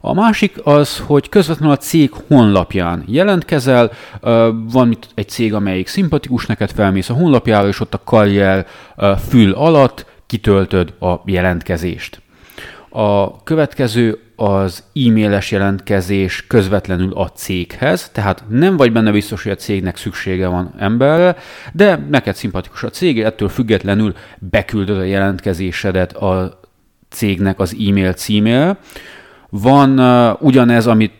A 0.00 0.14
másik 0.14 0.56
az, 0.64 1.02
hogy 1.06 1.28
közvetlenül 1.28 1.74
a 1.74 1.78
cég 1.78 2.12
honlapján 2.28 3.04
jelentkezel, 3.06 3.90
van 4.72 4.90
itt 4.90 5.08
egy 5.14 5.28
cég, 5.28 5.54
amelyik 5.54 5.86
szimpatikus, 5.86 6.46
neked 6.46 6.70
felmész 6.70 7.08
a 7.08 7.14
honlapjára, 7.14 7.68
és 7.68 7.80
ott 7.80 7.94
a 7.94 8.00
karrier 8.04 8.66
fül 9.28 9.52
alatt 9.52 10.06
kitöltöd 10.26 10.94
a 11.00 11.14
jelentkezést. 11.24 12.20
A 12.90 13.42
következő 13.42 14.18
az 14.36 14.84
e-mailes 14.94 15.50
jelentkezés 15.50 16.46
közvetlenül 16.46 17.12
a 17.12 17.28
céghez, 17.28 18.08
tehát 18.08 18.44
nem 18.48 18.76
vagy 18.76 18.92
benne 18.92 19.10
biztos, 19.10 19.42
hogy 19.42 19.52
a 19.52 19.56
cégnek 19.56 19.96
szüksége 19.96 20.46
van 20.46 20.74
emberre, 20.78 21.36
de 21.72 22.06
neked 22.10 22.34
szimpatikus 22.34 22.82
a 22.82 22.90
cég, 22.90 23.20
ettől 23.20 23.48
függetlenül 23.48 24.14
beküldöd 24.38 24.98
a 24.98 25.02
jelentkezésedet 25.02 26.12
a 26.12 26.60
cégnek 27.08 27.58
az 27.60 27.76
e-mail 27.88 28.12
címére. 28.12 28.78
Van 29.50 29.98
uh, 29.98 30.42
ugyanez, 30.42 30.86
amit 30.86 31.12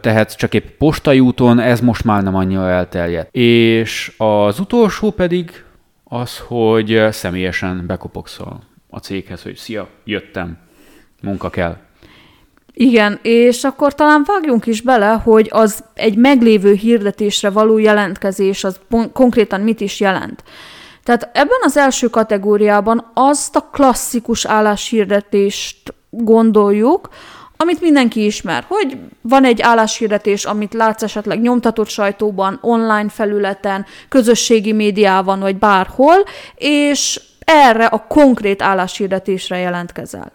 tehetsz 0.00 0.34
csak 0.34 0.54
épp 0.54 0.66
postai 0.78 1.20
úton, 1.20 1.58
ez 1.58 1.80
most 1.80 2.04
már 2.04 2.22
nem 2.22 2.34
annyira 2.34 2.68
elterjedt. 2.68 3.34
És 3.34 4.12
az 4.16 4.58
utolsó 4.58 5.10
pedig 5.10 5.64
az, 6.04 6.38
hogy 6.38 7.06
személyesen 7.10 7.86
bekopogszol 7.86 8.62
a 8.90 8.98
céghez, 8.98 9.42
hogy 9.42 9.56
szia, 9.56 9.88
jöttem, 10.04 10.58
munka 11.22 11.50
kell. 11.50 11.76
Igen, 12.78 13.18
és 13.22 13.64
akkor 13.64 13.94
talán 13.94 14.22
vágjunk 14.26 14.66
is 14.66 14.80
bele, 14.80 15.20
hogy 15.24 15.48
az 15.52 15.84
egy 15.94 16.16
meglévő 16.16 16.72
hirdetésre 16.72 17.50
való 17.50 17.78
jelentkezés, 17.78 18.64
az 18.64 18.80
konkrétan 19.12 19.60
mit 19.60 19.80
is 19.80 20.00
jelent. 20.00 20.44
Tehát 21.02 21.30
ebben 21.32 21.58
az 21.60 21.76
első 21.76 22.08
kategóriában 22.08 23.10
azt 23.14 23.56
a 23.56 23.68
klasszikus 23.72 24.44
álláshirdetést 24.44 25.94
gondoljuk, 26.10 27.08
amit 27.56 27.80
mindenki 27.80 28.24
ismer, 28.24 28.64
hogy 28.68 28.98
van 29.20 29.44
egy 29.44 29.60
álláshirdetés, 29.60 30.44
amit 30.44 30.74
látsz 30.74 31.02
esetleg 31.02 31.40
nyomtatott 31.40 31.88
sajtóban, 31.88 32.58
online 32.60 33.08
felületen, 33.08 33.86
közösségi 34.08 34.72
médiában, 34.72 35.40
vagy 35.40 35.56
bárhol, 35.56 36.16
és 36.54 37.20
erre 37.44 37.84
a 37.84 38.06
konkrét 38.08 38.62
álláshirdetésre 38.62 39.58
jelentkezel. 39.58 40.32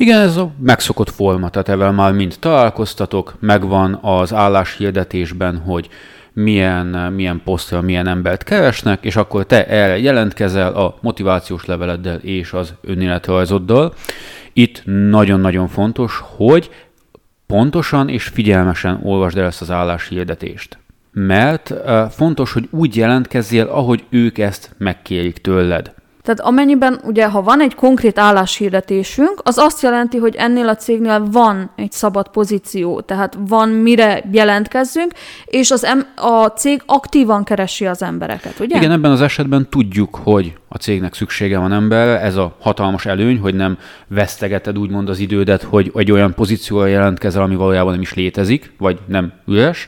Igen, 0.00 0.20
ez 0.20 0.36
a 0.36 0.50
megszokott 0.60 1.10
forma, 1.10 1.48
tehát 1.48 1.68
ezzel 1.68 1.92
már 1.92 2.12
mind 2.12 2.36
találkoztatok, 2.40 3.36
megvan 3.40 3.98
az 4.02 4.34
álláshirdetésben, 4.34 5.56
hogy 5.58 5.88
milyen, 6.32 7.12
milyen 7.12 7.40
posztra 7.44 7.80
milyen 7.80 8.06
embert 8.06 8.42
keresnek, 8.42 9.04
és 9.04 9.16
akkor 9.16 9.46
te 9.46 9.66
erre 9.66 9.98
jelentkezel 9.98 10.72
a 10.72 10.98
motivációs 11.00 11.64
leveleddel 11.64 12.16
és 12.16 12.52
az 12.52 12.74
önéletrajzoddal. 12.82 13.94
Itt 14.52 14.82
nagyon-nagyon 14.84 15.68
fontos, 15.68 16.22
hogy 16.36 16.70
pontosan 17.46 18.08
és 18.08 18.24
figyelmesen 18.24 19.00
olvasd 19.02 19.38
el 19.38 19.46
ezt 19.46 19.60
az 19.60 19.70
álláshirdetést. 19.70 20.78
Mert 21.12 21.74
fontos, 22.10 22.52
hogy 22.52 22.68
úgy 22.70 22.96
jelentkezzél, 22.96 23.66
ahogy 23.66 24.04
ők 24.08 24.38
ezt 24.38 24.74
megkérik 24.78 25.38
tőled. 25.38 25.92
Tehát 26.28 26.42
amennyiben 26.52 27.00
ugye, 27.04 27.28
ha 27.28 27.42
van 27.42 27.60
egy 27.60 27.74
konkrét 27.74 28.18
álláshirdetésünk, 28.18 29.40
az 29.42 29.58
azt 29.58 29.82
jelenti, 29.82 30.18
hogy 30.18 30.34
ennél 30.34 30.68
a 30.68 30.76
cégnél 30.76 31.28
van 31.30 31.70
egy 31.76 31.92
szabad 31.92 32.28
pozíció, 32.28 33.00
tehát 33.00 33.38
van 33.48 33.68
mire 33.68 34.24
jelentkezzünk, 34.32 35.12
és 35.44 35.70
az 35.70 35.84
em- 35.84 36.06
a 36.16 36.46
cég 36.46 36.82
aktívan 36.86 37.44
keresi 37.44 37.86
az 37.86 38.02
embereket, 38.02 38.60
ugye? 38.60 38.76
Igen, 38.76 38.90
ebben 38.90 39.10
az 39.10 39.20
esetben 39.20 39.68
tudjuk, 39.70 40.18
hogy 40.22 40.54
a 40.68 40.76
cégnek 40.76 41.14
szüksége 41.14 41.58
van 41.58 41.72
emberre, 41.72 42.20
ez 42.20 42.36
a 42.36 42.56
hatalmas 42.60 43.06
előny, 43.06 43.38
hogy 43.38 43.54
nem 43.54 43.78
vesztegeted 44.06 44.78
úgymond 44.78 45.08
az 45.08 45.18
idődet, 45.18 45.62
hogy 45.62 45.92
egy 45.94 46.12
olyan 46.12 46.34
pozícióra 46.34 46.86
jelentkezel, 46.86 47.42
ami 47.42 47.54
valójában 47.54 47.92
nem 47.92 48.00
is 48.00 48.14
létezik, 48.14 48.72
vagy 48.78 48.98
nem 49.06 49.32
üres, 49.46 49.86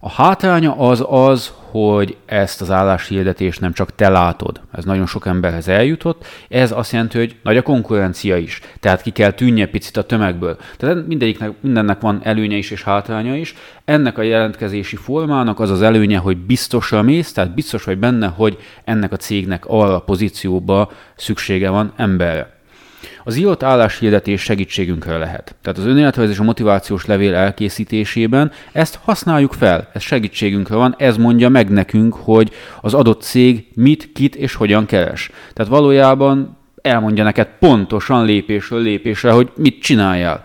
a 0.00 0.10
hátránya 0.10 0.76
az 0.76 1.04
az, 1.08 1.52
hogy 1.72 2.16
ezt 2.26 2.60
az 2.60 2.70
álláshirdetést 2.70 3.60
nem 3.60 3.72
csak 3.72 3.94
te 3.94 4.08
látod, 4.08 4.60
ez 4.72 4.84
nagyon 4.84 5.06
sok 5.06 5.26
emberhez 5.26 5.68
eljutott, 5.68 6.26
ez 6.48 6.72
azt 6.72 6.92
jelenti, 6.92 7.18
hogy 7.18 7.36
nagy 7.42 7.56
a 7.56 7.62
konkurencia 7.62 8.36
is, 8.36 8.60
tehát 8.80 9.02
ki 9.02 9.10
kell 9.10 9.30
tűnje 9.30 9.66
picit 9.66 9.96
a 9.96 10.02
tömegből. 10.02 10.56
Tehát 10.76 11.06
mindegyiknek, 11.06 11.52
mindennek 11.60 12.00
van 12.00 12.20
előnye 12.22 12.56
is 12.56 12.70
és 12.70 12.82
hátránya 12.82 13.36
is. 13.36 13.54
Ennek 13.84 14.18
a 14.18 14.22
jelentkezési 14.22 14.96
formának 14.96 15.60
az 15.60 15.70
az 15.70 15.82
előnye, 15.82 16.18
hogy 16.18 16.36
biztosra 16.36 17.02
mész, 17.02 17.32
tehát 17.32 17.54
biztos 17.54 17.84
vagy 17.84 17.98
benne, 17.98 18.26
hogy 18.26 18.58
ennek 18.84 19.12
a 19.12 19.16
cégnek 19.16 19.64
arra 19.66 19.94
a 19.94 20.00
pozícióba 20.00 20.90
szüksége 21.16 21.70
van 21.70 21.92
emberre. 21.96 22.61
Az 23.24 23.36
írott 23.36 23.62
álláshirdetés 23.62 24.42
segítségünkre 24.42 25.18
lehet. 25.18 25.54
Tehát 25.62 25.78
az 25.78 25.86
önéletrajz 25.86 26.30
és 26.30 26.38
a 26.38 26.42
motivációs 26.42 27.06
levél 27.06 27.34
elkészítésében 27.34 28.52
ezt 28.72 28.98
használjuk 29.02 29.52
fel, 29.52 29.88
ez 29.92 30.02
segítségünkre 30.02 30.74
van, 30.74 30.94
ez 30.98 31.16
mondja 31.16 31.48
meg 31.48 31.70
nekünk, 31.70 32.14
hogy 32.14 32.50
az 32.80 32.94
adott 32.94 33.22
cég 33.22 33.66
mit, 33.74 34.12
kit 34.12 34.36
és 34.36 34.54
hogyan 34.54 34.86
keres. 34.86 35.30
Tehát 35.52 35.70
valójában 35.70 36.56
elmondja 36.82 37.24
neked 37.24 37.48
pontosan 37.58 38.24
lépésről 38.24 38.82
lépésre, 38.82 39.30
hogy 39.30 39.50
mit 39.56 39.80
csináljál. 39.80 40.44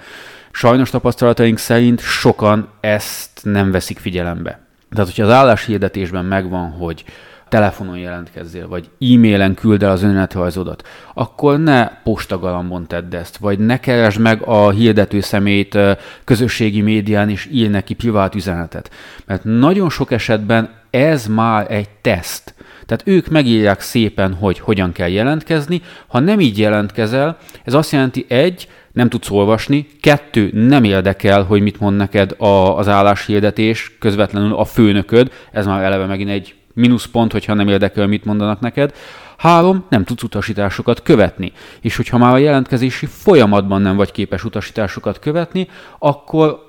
Sajnos 0.51 0.89
tapasztalataink 0.89 1.57
szerint 1.57 2.01
sokan 2.01 2.69
ezt 2.79 3.39
nem 3.43 3.71
veszik 3.71 3.97
figyelembe. 3.97 4.65
Tehát, 4.89 5.05
hogyha 5.05 5.23
az 5.23 5.31
álláshirdetésben 5.31 6.25
megvan, 6.25 6.69
hogy 6.71 7.03
telefonon 7.49 7.97
jelentkezzél, 7.97 8.67
vagy 8.67 8.89
e-mailen 8.99 9.53
küld 9.53 9.83
el 9.83 9.91
az 9.91 10.03
önéletrajzodat, 10.03 10.87
akkor 11.13 11.59
ne 11.59 11.87
postagalambon 11.87 12.87
tedd 12.87 13.15
ezt, 13.15 13.37
vagy 13.37 13.59
ne 13.59 13.79
keresd 13.79 14.19
meg 14.19 14.41
a 14.45 14.69
hirdető 14.69 15.19
szemét 15.19 15.77
közösségi 16.23 16.81
médián, 16.81 17.29
és 17.29 17.49
ír 17.51 17.69
neki 17.69 17.93
privát 17.93 18.35
üzenetet. 18.35 18.91
Mert 19.25 19.43
nagyon 19.43 19.89
sok 19.89 20.11
esetben 20.11 20.69
ez 20.89 21.27
már 21.27 21.71
egy 21.71 21.89
teszt. 22.01 22.53
Tehát 22.85 23.07
ők 23.07 23.27
megírják 23.27 23.81
szépen, 23.81 24.33
hogy 24.33 24.59
hogyan 24.59 24.91
kell 24.91 25.09
jelentkezni. 25.09 25.81
Ha 26.07 26.19
nem 26.19 26.39
így 26.39 26.57
jelentkezel, 26.57 27.37
ez 27.63 27.73
azt 27.73 27.91
jelenti, 27.91 28.25
egy, 28.27 28.67
nem 28.91 29.09
tudsz 29.09 29.29
olvasni, 29.29 29.87
kettő, 30.01 30.49
nem 30.53 30.83
érdekel, 30.83 31.43
hogy 31.43 31.61
mit 31.61 31.79
mond 31.79 31.97
neked 31.97 32.35
a, 32.37 32.77
az 32.77 32.87
álláshirdetés, 32.87 33.97
közvetlenül 33.99 34.53
a 34.55 34.65
főnököd, 34.65 35.31
ez 35.51 35.65
már 35.65 35.83
eleve 35.83 36.05
megint 36.05 36.29
egy 36.29 36.55
mínuszpont, 36.77 37.31
hogyha 37.31 37.53
nem 37.53 37.67
érdekel, 37.67 38.07
mit 38.07 38.25
mondanak 38.25 38.59
neked. 38.59 38.93
Három, 39.37 39.85
nem 39.89 40.03
tudsz 40.03 40.23
utasításokat 40.23 41.01
követni. 41.01 41.51
És 41.81 41.95
hogyha 41.95 42.17
már 42.17 42.33
a 42.33 42.37
jelentkezési 42.37 43.05
folyamatban 43.05 43.81
nem 43.81 43.95
vagy 43.95 44.11
képes 44.11 44.43
utasításokat 44.43 45.19
követni, 45.19 45.67
akkor 45.99 46.65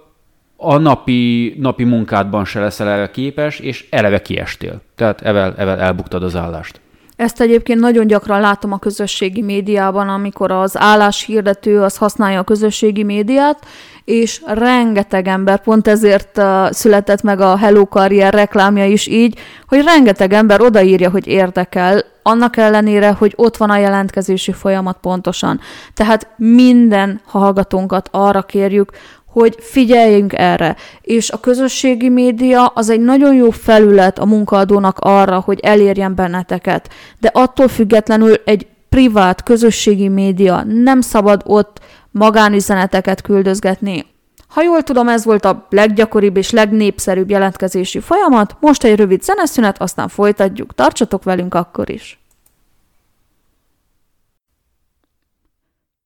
a 0.56 0.76
napi, 0.76 1.54
napi 1.58 1.84
munkádban 1.84 2.44
se 2.44 2.60
leszel 2.60 2.88
erre 2.88 3.10
képes, 3.10 3.58
és 3.58 3.86
eleve 3.90 4.22
kiestél. 4.22 4.80
Tehát 4.94 5.20
evel, 5.20 5.54
evel 5.56 5.78
elbuktad 5.78 6.22
az 6.22 6.36
állást. 6.36 6.80
Ezt 7.16 7.40
egyébként 7.40 7.80
nagyon 7.80 8.06
gyakran 8.06 8.40
látom 8.40 8.72
a 8.72 8.78
közösségi 8.78 9.42
médiában, 9.42 10.08
amikor 10.08 10.50
az 10.50 10.78
álláshirdető 10.78 11.82
az 11.82 11.96
használja 11.96 12.38
a 12.38 12.44
közösségi 12.44 13.02
médiát, 13.02 13.66
és 14.08 14.42
rengeteg 14.46 15.28
ember, 15.28 15.62
pont 15.62 15.88
ezért 15.88 16.38
uh, 16.38 16.70
született 16.70 17.22
meg 17.22 17.40
a 17.40 17.56
Hello 17.56 17.84
Career 17.84 18.34
reklámja 18.34 18.84
is 18.86 19.06
így, 19.06 19.38
hogy 19.66 19.82
rengeteg 19.82 20.32
ember 20.32 20.60
odaírja, 20.60 21.10
hogy 21.10 21.26
érdekel, 21.26 22.04
annak 22.22 22.56
ellenére, 22.56 23.10
hogy 23.18 23.32
ott 23.36 23.56
van 23.56 23.70
a 23.70 23.76
jelentkezési 23.76 24.52
folyamat 24.52 24.98
pontosan. 25.00 25.60
Tehát 25.94 26.26
minden 26.36 27.20
hallgatónkat 27.24 28.08
arra 28.12 28.42
kérjük, 28.42 28.92
hogy 29.26 29.56
figyeljünk 29.60 30.32
erre. 30.32 30.76
És 31.00 31.30
a 31.30 31.40
közösségi 31.40 32.08
média 32.08 32.66
az 32.66 32.90
egy 32.90 33.00
nagyon 33.00 33.34
jó 33.34 33.50
felület 33.50 34.18
a 34.18 34.26
munkaadónak 34.26 34.98
arra, 34.98 35.42
hogy 35.44 35.60
elérjen 35.60 36.14
benneteket. 36.14 36.88
De 37.20 37.30
attól 37.32 37.68
függetlenül 37.68 38.34
egy 38.44 38.66
privát 38.88 39.42
közösségi 39.42 40.08
média 40.08 40.62
nem 40.62 41.00
szabad 41.00 41.42
ott 41.46 41.80
magánüzeneteket 42.18 43.20
küldözgetni. 43.20 44.06
Ha 44.48 44.62
jól 44.62 44.82
tudom, 44.82 45.08
ez 45.08 45.24
volt 45.24 45.44
a 45.44 45.66
leggyakoribb 45.70 46.36
és 46.36 46.50
legnépszerűbb 46.50 47.30
jelentkezési 47.30 48.00
folyamat, 48.00 48.56
most 48.60 48.84
egy 48.84 48.96
rövid 48.96 49.22
zeneszünet, 49.22 49.80
aztán 49.80 50.08
folytatjuk. 50.08 50.74
Tartsatok 50.74 51.24
velünk 51.24 51.54
akkor 51.54 51.90
is! 51.90 52.18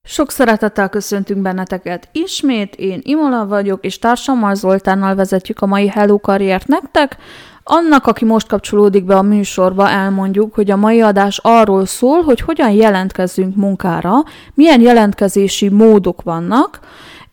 Sok 0.04 0.30
szeretettel 0.30 0.88
köszöntünk 0.88 1.42
benneteket 1.42 2.08
ismét, 2.12 2.74
én 2.74 3.00
Imola 3.02 3.46
vagyok, 3.46 3.84
és 3.84 3.98
társammal 3.98 4.54
Zoltánnal 4.54 5.14
vezetjük 5.14 5.60
a 5.60 5.66
mai 5.66 5.88
Hello 5.88 6.20
karriert 6.20 6.66
nektek. 6.66 7.16
Annak, 7.64 8.06
aki 8.06 8.24
most 8.24 8.46
kapcsolódik 8.46 9.04
be 9.04 9.16
a 9.16 9.22
műsorba, 9.22 9.88
elmondjuk, 9.88 10.54
hogy 10.54 10.70
a 10.70 10.76
mai 10.76 11.00
adás 11.00 11.38
arról 11.42 11.86
szól, 11.86 12.22
hogy 12.22 12.40
hogyan 12.40 12.70
jelentkezzünk 12.70 13.56
munkára, 13.56 14.12
milyen 14.54 14.80
jelentkezési 14.80 15.68
módok 15.68 16.22
vannak, 16.22 16.80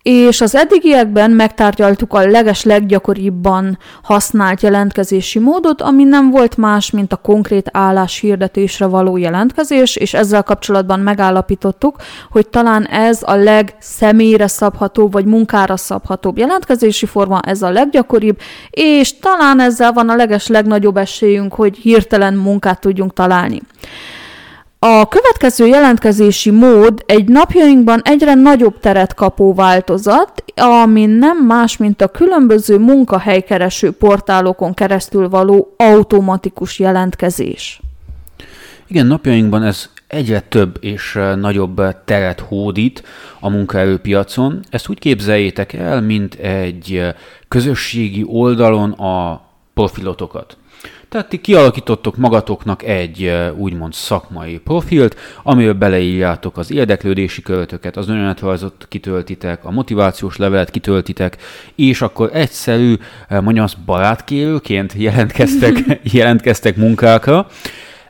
és 0.09 0.41
az 0.41 0.55
eddigiekben 0.55 1.31
megtárgyaltuk 1.31 2.13
a 2.13 2.27
leges 2.27 2.63
leggyakoribban 2.63 3.77
használt 4.03 4.61
jelentkezési 4.61 5.39
módot, 5.39 5.81
ami 5.81 6.03
nem 6.03 6.29
volt 6.29 6.57
más, 6.57 6.91
mint 6.91 7.13
a 7.13 7.15
konkrét 7.15 7.69
állás 7.71 8.19
hirdetésre 8.19 8.85
való 8.85 9.17
jelentkezés, 9.17 9.95
és 9.95 10.13
ezzel 10.13 10.43
kapcsolatban 10.43 10.99
megállapítottuk, 10.99 11.95
hogy 12.31 12.47
talán 12.47 12.85
ez 12.85 13.19
a 13.21 13.35
legszemélyre 13.35 14.47
szabható, 14.47 15.09
vagy 15.09 15.25
munkára 15.25 15.77
szabhatóbb 15.77 16.37
jelentkezési 16.37 17.05
forma, 17.05 17.39
ez 17.39 17.61
a 17.61 17.69
leggyakoribb, 17.69 18.39
és 18.69 19.19
talán 19.19 19.59
ezzel 19.59 19.91
van 19.91 20.09
a 20.09 20.15
leges 20.15 20.47
legnagyobb 20.47 20.97
esélyünk, 20.97 21.53
hogy 21.53 21.77
hirtelen 21.77 22.33
munkát 22.33 22.79
tudjunk 22.79 23.13
találni. 23.13 23.61
A 24.81 25.07
következő 25.07 25.67
jelentkezési 25.67 26.51
mód 26.51 27.03
egy 27.05 27.27
napjainkban 27.27 28.01
egyre 28.03 28.33
nagyobb 28.33 28.79
teret 28.79 29.13
kapó 29.13 29.53
változat, 29.53 30.43
ami 30.55 31.05
nem 31.05 31.38
más, 31.38 31.77
mint 31.77 32.01
a 32.01 32.07
különböző 32.07 32.77
munkahelykereső 32.77 33.91
portálokon 33.91 34.74
keresztül 34.74 35.29
való 35.29 35.74
automatikus 35.77 36.79
jelentkezés. 36.79 37.81
Igen, 38.88 39.05
napjainkban 39.05 39.63
ez 39.63 39.89
egyre 40.07 40.39
több 40.39 40.77
és 40.81 41.19
nagyobb 41.36 41.81
teret 42.05 42.39
hódít 42.39 43.03
a 43.39 43.50
munkaerőpiacon. 43.50 44.59
Ezt 44.69 44.89
úgy 44.89 45.00
képzeljétek 45.00 45.74
el, 45.74 46.01
mint 46.01 46.33
egy 46.36 47.13
közösségi 47.48 48.25
oldalon 48.27 48.91
a 48.91 49.41
profilotokat. 49.74 50.57
Tehát 51.09 51.29
ti 51.29 51.41
kialakítottok 51.41 52.17
magatoknak 52.17 52.83
egy 52.83 53.31
úgymond 53.55 53.93
szakmai 53.93 54.57
profilt, 54.57 55.15
amivel 55.43 55.74
beleírjátok 55.74 56.57
az 56.57 56.71
érdeklődési 56.71 57.41
költöket, 57.41 57.98
az 57.98 58.09
önéletrajzot 58.09 58.86
kitöltitek, 58.89 59.65
a 59.65 59.71
motivációs 59.71 60.38
levelet 60.38 60.69
kitöltitek, 60.69 61.38
és 61.75 62.01
akkor 62.01 62.29
egyszerű, 62.33 62.95
mondjam 63.29 63.63
azt, 63.63 63.79
barátkérőként 63.79 64.93
jelentkeztek, 64.93 65.74
jelentkeztek 66.13 66.75
munkákra. 66.75 67.48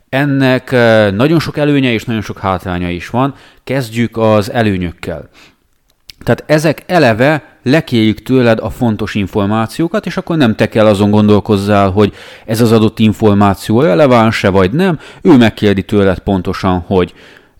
Ennek 0.10 0.72
nagyon 1.12 1.40
sok 1.40 1.58
előnye 1.58 1.92
és 1.92 2.04
nagyon 2.04 2.22
sok 2.22 2.40
hátránya 2.40 2.90
is 2.90 3.10
van. 3.10 3.36
Kezdjük 3.64 4.18
az 4.18 4.52
előnyökkel. 4.52 5.30
Tehát 6.24 6.44
ezek 6.46 6.84
eleve 6.88 7.44
lekérjük 7.64 8.22
tőled 8.22 8.60
a 8.60 8.70
fontos 8.70 9.16
információkat, 9.16 10.06
és 10.06 10.18
akkor 10.18 10.38
nem 10.38 10.56
te 10.56 10.70
kell 10.70 10.86
azon 10.86 11.12
gondolkozzál, 11.12 11.90
hogy 11.90 12.14
ez 12.46 12.62
az 12.62 12.72
adott 12.72 13.00
információ 13.00 13.82
releváns-e 13.82 14.50
vagy 14.50 14.72
nem, 14.72 15.00
ő 15.22 15.38
megkérdi 15.38 15.84
tőled 15.84 16.20
pontosan, 16.20 16.80
hogy 16.80 17.14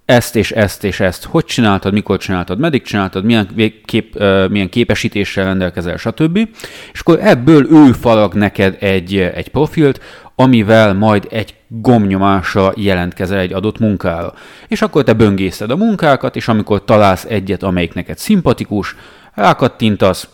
ezt 0.10 0.36
és 0.36 0.52
ezt 0.52 0.84
és 0.84 1.00
ezt, 1.00 1.24
hogy 1.24 1.46
csináltad, 1.46 1.94
mikor 1.94 2.18
csináltad, 2.18 2.60
meddig 2.60 2.82
csináltad, 2.82 3.24
milyen, 3.24 3.48
kép, 3.86 4.24
milyen 4.50 4.70
képesítéssel 4.70 5.46
rendelkezel, 5.46 5.98
stb. 5.98 6.50
És 6.94 7.00
akkor 7.00 7.20
ebből 7.22 7.68
ő 7.72 7.92
falag 7.92 8.34
neked 8.34 8.78
egy, 8.80 9.18
egy 9.18 9.50
profilt, 9.50 10.02
amivel 10.36 10.94
majd 10.94 11.28
egy 11.30 11.54
gomnyomása 11.68 12.74
jelentkezel 12.76 13.40
egy 13.40 13.54
adott 13.54 13.80
munkára. 13.80 14.34
És 14.68 14.82
akkor 14.82 15.04
te 15.04 15.14
böngészed 15.14 15.72
a 15.72 15.76
munkákat, 15.76 16.36
és 16.36 16.48
amikor 16.48 16.84
találsz 16.84 17.26
egyet, 17.26 17.64
amelyik 17.64 17.94
neked 17.94 18.18
szimpatikus, 18.18 18.96
rákattintasz, 19.34 20.28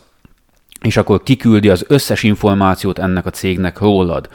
és 0.81 0.97
akkor 0.97 1.23
kiküldi 1.23 1.69
az 1.69 1.85
összes 1.87 2.23
információt 2.23 2.99
ennek 2.99 3.25
a 3.25 3.29
cégnek 3.29 3.79
rólad, 3.79 4.29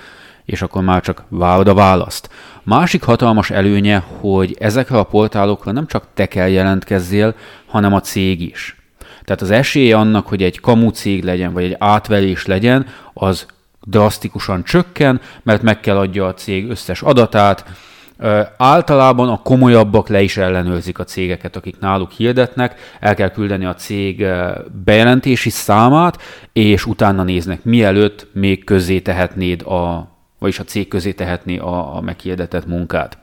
és 0.50 0.62
akkor 0.62 0.82
már 0.82 1.00
csak 1.00 1.22
várod 1.28 1.68
a 1.68 1.74
választ. 1.74 2.28
Másik 2.62 3.02
hatalmas 3.02 3.50
előnye, 3.50 4.04
hogy 4.20 4.56
ezekre 4.58 4.98
a 4.98 5.04
portálokra 5.04 5.72
nem 5.72 5.86
csak 5.86 6.04
te 6.14 6.26
kell 6.26 6.48
jelentkezzél, 6.48 7.34
hanem 7.66 7.92
a 7.92 8.00
cég 8.00 8.40
is. 8.40 8.76
Tehát 9.24 9.42
az 9.42 9.50
esélye 9.50 9.96
annak, 9.96 10.26
hogy 10.26 10.42
egy 10.42 10.60
kamu 10.60 10.90
cég 10.90 11.24
legyen, 11.24 11.52
vagy 11.52 11.64
egy 11.64 11.76
átverés 11.78 12.46
legyen, 12.46 12.86
az 13.14 13.46
drasztikusan 13.84 14.64
csökken, 14.64 15.20
mert 15.42 15.62
meg 15.62 15.80
kell 15.80 15.96
adja 15.96 16.26
a 16.26 16.34
cég 16.34 16.70
összes 16.70 17.02
adatát, 17.02 17.64
Általában 18.56 19.28
a 19.28 19.42
komolyabbak 19.42 20.08
le 20.08 20.22
is 20.22 20.36
ellenőrzik 20.36 20.98
a 20.98 21.04
cégeket, 21.04 21.56
akik 21.56 21.78
náluk 21.78 22.10
hirdetnek, 22.10 22.96
el 23.00 23.14
kell 23.14 23.30
küldeni 23.30 23.64
a 23.64 23.74
cég 23.74 24.26
bejelentési 24.84 25.50
számát, 25.50 26.22
és 26.52 26.86
utána 26.86 27.22
néznek, 27.22 27.64
mielőtt 27.64 28.26
még 28.32 28.64
közé 28.64 29.00
tehetnéd 29.00 29.62
a, 29.62 30.08
vagyis 30.40 30.58
a 30.58 30.64
cég 30.64 30.88
közé 30.88 31.12
tehetné 31.12 31.58
a, 31.58 31.96
a 31.96 32.00
meghirdetett 32.00 32.66
munkát. 32.66 33.18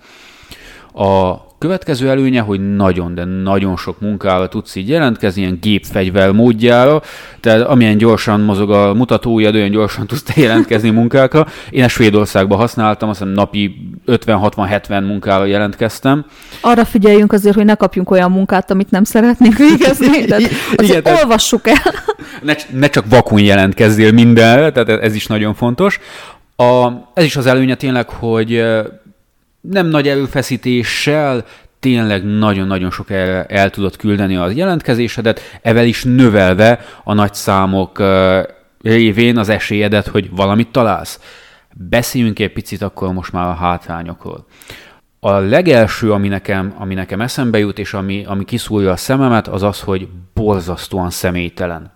A 0.93 1.45
Következő 1.59 2.09
előnye, 2.09 2.41
hogy 2.41 2.75
nagyon, 2.75 3.15
de 3.15 3.23
nagyon 3.23 3.77
sok 3.77 3.99
munkára 4.01 4.47
tudsz 4.47 4.75
így 4.75 4.89
jelentkezni, 4.89 5.41
ilyen 5.41 5.57
gépfegyver 5.61 6.31
módjára, 6.31 7.01
tehát 7.39 7.61
amilyen 7.61 7.97
gyorsan 7.97 8.41
mozog 8.41 8.71
a 8.71 8.93
mutatója, 8.93 9.51
olyan 9.51 9.69
gyorsan 9.69 10.07
tudsz 10.07 10.23
te 10.23 10.33
jelentkezni 10.35 10.89
munkákra. 10.89 11.47
Én 11.69 11.83
ezt 11.83 11.93
Svédországban 11.93 12.57
használtam, 12.57 13.09
azt 13.09 13.19
hiszem 13.19 13.33
napi 13.33 13.75
50-60-70 14.07 15.05
munkára 15.05 15.45
jelentkeztem. 15.45 16.25
Arra 16.61 16.85
figyeljünk 16.85 17.33
azért, 17.33 17.55
hogy 17.55 17.65
ne 17.65 17.75
kapjunk 17.75 18.11
olyan 18.11 18.31
munkát, 18.31 18.71
amit 18.71 18.91
nem 18.91 19.03
szeretnénk 19.03 19.57
végezni, 19.57 20.25
tehát 20.25 20.49
Igen, 20.83 21.03
tehát 21.03 21.23
olvassuk 21.23 21.67
el. 21.67 21.93
Ne, 22.41 22.53
ne 22.71 22.87
csak 22.87 23.05
vakun 23.09 23.39
jelentkezzél 23.39 24.11
mindenre, 24.11 24.71
tehát 24.71 25.03
ez 25.03 25.15
is 25.15 25.27
nagyon 25.27 25.53
fontos. 25.53 25.99
A, 26.59 26.87
ez 27.13 27.23
is 27.23 27.35
az 27.35 27.45
előnye 27.45 27.75
tényleg, 27.75 28.09
hogy 28.09 28.63
nem 29.61 29.87
nagy 29.87 30.07
erőfeszítéssel 30.07 31.45
tényleg 31.79 32.25
nagyon-nagyon 32.25 32.91
sok 32.91 33.09
el, 33.11 33.43
el 33.43 33.69
tudod 33.69 33.95
küldeni 33.95 34.35
az 34.35 34.55
jelentkezésedet, 34.55 35.59
evel 35.61 35.85
is 35.85 36.03
növelve 36.03 36.79
a 37.03 37.13
nagy 37.13 37.33
számok 37.33 38.03
révén 38.81 39.37
az 39.37 39.49
esélyedet, 39.49 40.07
hogy 40.07 40.29
valamit 40.31 40.71
találsz. 40.71 41.19
Beszéljünk 41.73 42.39
egy 42.39 42.53
picit 42.53 42.81
akkor 42.81 43.13
most 43.13 43.31
már 43.31 43.47
a 43.47 43.53
hátrányokról. 43.53 44.45
A 45.19 45.31
legelső, 45.31 46.11
ami 46.11 46.27
nekem, 46.27 46.73
ami 46.77 46.93
nekem 46.93 47.21
eszembe 47.21 47.57
jut, 47.57 47.79
és 47.79 47.93
ami, 47.93 48.25
ami 48.25 48.45
kiszúrja 48.45 48.91
a 48.91 48.95
szememet, 48.95 49.47
az 49.47 49.63
az, 49.63 49.81
hogy 49.81 50.07
borzasztóan 50.33 51.09
személytelen. 51.09 51.91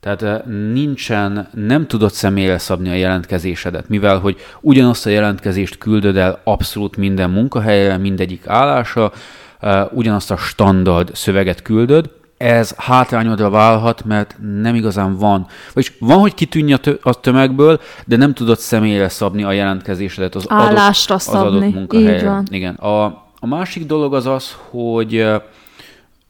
Tehát 0.00 0.44
nincsen, 0.72 1.48
nem 1.54 1.86
tudod 1.86 2.12
személyre 2.12 2.58
szabni 2.58 2.88
a 2.88 2.94
jelentkezésedet, 2.94 3.88
mivel 3.88 4.18
hogy 4.18 4.36
ugyanazt 4.60 5.06
a 5.06 5.10
jelentkezést 5.10 5.78
küldöd 5.78 6.16
el 6.16 6.40
abszolút 6.44 6.96
minden 6.96 7.30
munkahelyre, 7.30 7.96
mindegyik 7.96 8.46
állása, 8.46 9.12
ugyanazt 9.90 10.30
a 10.30 10.36
standard 10.36 11.14
szöveget 11.14 11.62
küldöd, 11.62 12.10
ez 12.36 12.74
hátrányodra 12.76 13.50
válhat, 13.50 14.04
mert 14.04 14.36
nem 14.60 14.74
igazán 14.74 15.16
van. 15.16 15.46
Vagyis 15.74 15.96
van, 15.98 16.18
hogy 16.18 16.34
kitűnj 16.34 16.74
a 17.02 17.20
tömegből, 17.20 17.80
de 18.06 18.16
nem 18.16 18.34
tudod 18.34 18.58
személyre 18.58 19.08
szabni 19.08 19.42
a 19.42 19.52
jelentkezésedet 19.52 20.34
az 20.34 20.44
Állásra 20.48 21.14
adott, 21.14 21.26
szabni. 21.26 21.48
az 21.48 21.54
adott 21.54 21.74
munkahelyre. 21.74 22.42
Igen. 22.50 22.74
A, 22.74 23.04
a 23.40 23.46
másik 23.46 23.86
dolog 23.86 24.14
az 24.14 24.26
az, 24.26 24.56
hogy 24.70 25.26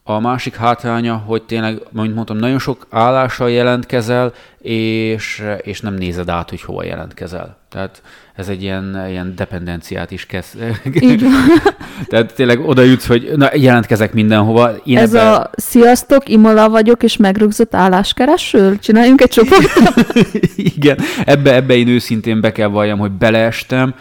a 0.02 0.20
másik 0.20 0.54
hátránya, 0.54 1.16
hogy 1.16 1.42
tényleg, 1.42 1.80
mint 1.90 2.14
mondtam, 2.14 2.36
nagyon 2.36 2.58
sok 2.58 2.86
állással 2.90 3.50
jelentkezel, 3.50 4.32
és, 4.58 5.44
és 5.62 5.80
nem 5.80 5.94
nézed 5.94 6.28
át, 6.28 6.50
hogy 6.50 6.62
hova 6.62 6.84
jelentkezel. 6.84 7.56
Tehát 7.68 8.02
ez 8.34 8.48
egy 8.48 8.62
ilyen, 8.62 9.06
ilyen 9.08 9.32
dependenciát 9.36 10.10
is 10.10 10.26
kezd. 10.26 10.58
Így 11.00 11.22
van. 11.22 11.32
Tehát 12.08 12.34
tényleg 12.34 12.60
oda 12.60 12.82
jutsz, 12.82 13.06
hogy 13.06 13.32
na, 13.36 13.48
jelentkezek 13.54 14.12
mindenhova. 14.12 14.70
Én 14.84 14.98
ez 14.98 15.14
ebben... 15.14 15.32
a 15.32 15.50
sziasztok, 15.56 16.28
Imola 16.28 16.68
vagyok, 16.68 17.02
és 17.02 17.16
megrögzött 17.16 17.74
álláskereső? 17.74 18.78
Csináljunk 18.78 19.20
egy 19.20 19.28
csoportot? 19.28 20.12
Igen, 20.76 20.98
ebbe, 21.24 21.54
ebbe 21.54 21.74
én 21.74 21.88
őszintén 21.88 22.40
be 22.40 22.52
kell 22.52 22.68
valljam, 22.68 22.98
hogy 22.98 23.10
beleestem, 23.10 23.94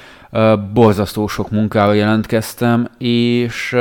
borzasztó 0.73 1.27
sok 1.27 1.51
munkára 1.51 1.93
jelentkeztem, 1.93 2.88
és 2.97 3.75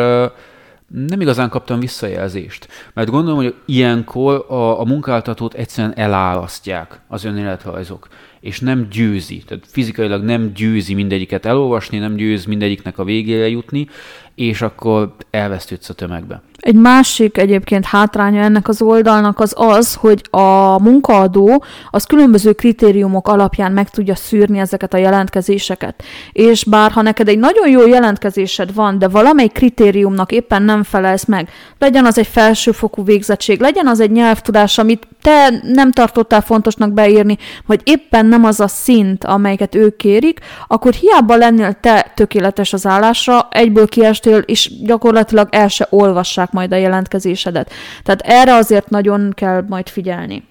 nem 0.89 1.21
igazán 1.21 1.49
kaptam 1.49 1.81
visszajelzést, 1.81 2.69
mert 2.95 3.11
gondolom, 3.11 3.39
hogy 3.39 3.55
ilyenkor 3.67 4.45
a, 4.49 4.81
a 4.81 4.85
munkáltatót 4.85 5.55
egyszerűen 5.55 5.97
elálasztják 5.97 7.01
az 7.09 7.25
önéletrajzok, 7.25 8.09
és 8.41 8.61
nem 8.61 8.89
győzi, 8.91 9.43
tehát 9.47 9.65
fizikailag 9.67 10.23
nem 10.23 10.53
győzi 10.53 10.95
mindegyiket 10.95 11.47
elolvasni, 11.47 11.99
nem 11.99 12.15
győz 12.15 12.45
mindegyiknek 12.45 12.99
a 12.99 13.05
végére 13.05 13.49
jutni, 13.49 13.89
és 14.35 14.63
akkor 14.63 15.15
elvesztődsz 15.31 15.89
a 15.89 15.95
tömegbe. 15.95 16.43
Egy 16.61 16.75
másik 16.75 17.39
egyébként 17.39 17.85
hátránya 17.85 18.43
ennek 18.43 18.69
az 18.69 18.83
oldalnak 18.83 19.41
az 19.41 19.53
az, 19.57 19.95
hogy 19.95 20.23
a 20.31 20.83
munkaadó 20.83 21.65
az 21.91 22.05
különböző 22.05 22.53
kritériumok 22.53 23.29
alapján 23.29 23.73
meg 23.73 23.91
tudja 23.91 24.15
szűrni 24.15 24.59
ezeket 24.59 24.95
a 24.95 24.97
jelentkezéseket. 24.97 26.03
És 26.33 26.65
bár 26.65 26.91
ha 26.91 27.03
neked 27.03 27.29
egy 27.29 27.39
nagyon 27.39 27.69
jó 27.69 27.87
jelentkezésed 27.87 28.75
van, 28.75 28.99
de 28.99 29.09
valamely 29.09 29.49
kritériumnak 29.49 30.33
éppen 30.33 30.63
nem 30.63 30.83
felelsz 30.83 31.25
meg, 31.25 31.49
legyen 31.79 32.07
az 32.07 32.19
egy 32.19 32.27
felsőfokú 32.27 33.05
végzettség, 33.05 33.61
legyen 33.61 33.87
az 33.87 34.01
egy 34.01 34.11
nyelvtudás, 34.11 34.79
amit 34.79 35.07
te 35.23 35.61
nem 35.63 35.93
tartottál 35.93 36.41
fontosnak 36.41 36.93
beírni, 36.93 37.39
vagy 37.67 37.81
éppen 37.85 38.27
nem 38.27 38.45
az 38.45 38.61
a 38.61 38.69
szint, 38.69 39.25
amelyiket 39.25 39.75
ők 39.75 39.97
kérik, 39.97 40.41
akkor 40.67 40.93
hiába 40.93 41.37
lennél 41.37 41.73
te 41.81 42.13
tökéletes 42.15 42.73
az 42.73 42.87
állásra, 42.87 43.49
egyből 43.51 43.89
kiestél, 43.89 44.39
és 44.39 44.73
gyakorlatilag 44.83 45.49
el 45.51 45.69
se 45.69 45.87
olvassák 45.91 46.48
majd 46.53 46.73
a 46.73 46.77
jelentkezésedet. 46.77 47.73
Tehát 48.03 48.21
erre 48.21 48.55
azért 48.55 48.91
nagyon 48.91 49.33
kell 49.35 49.65
majd 49.69 49.89
figyelni. 49.89 50.43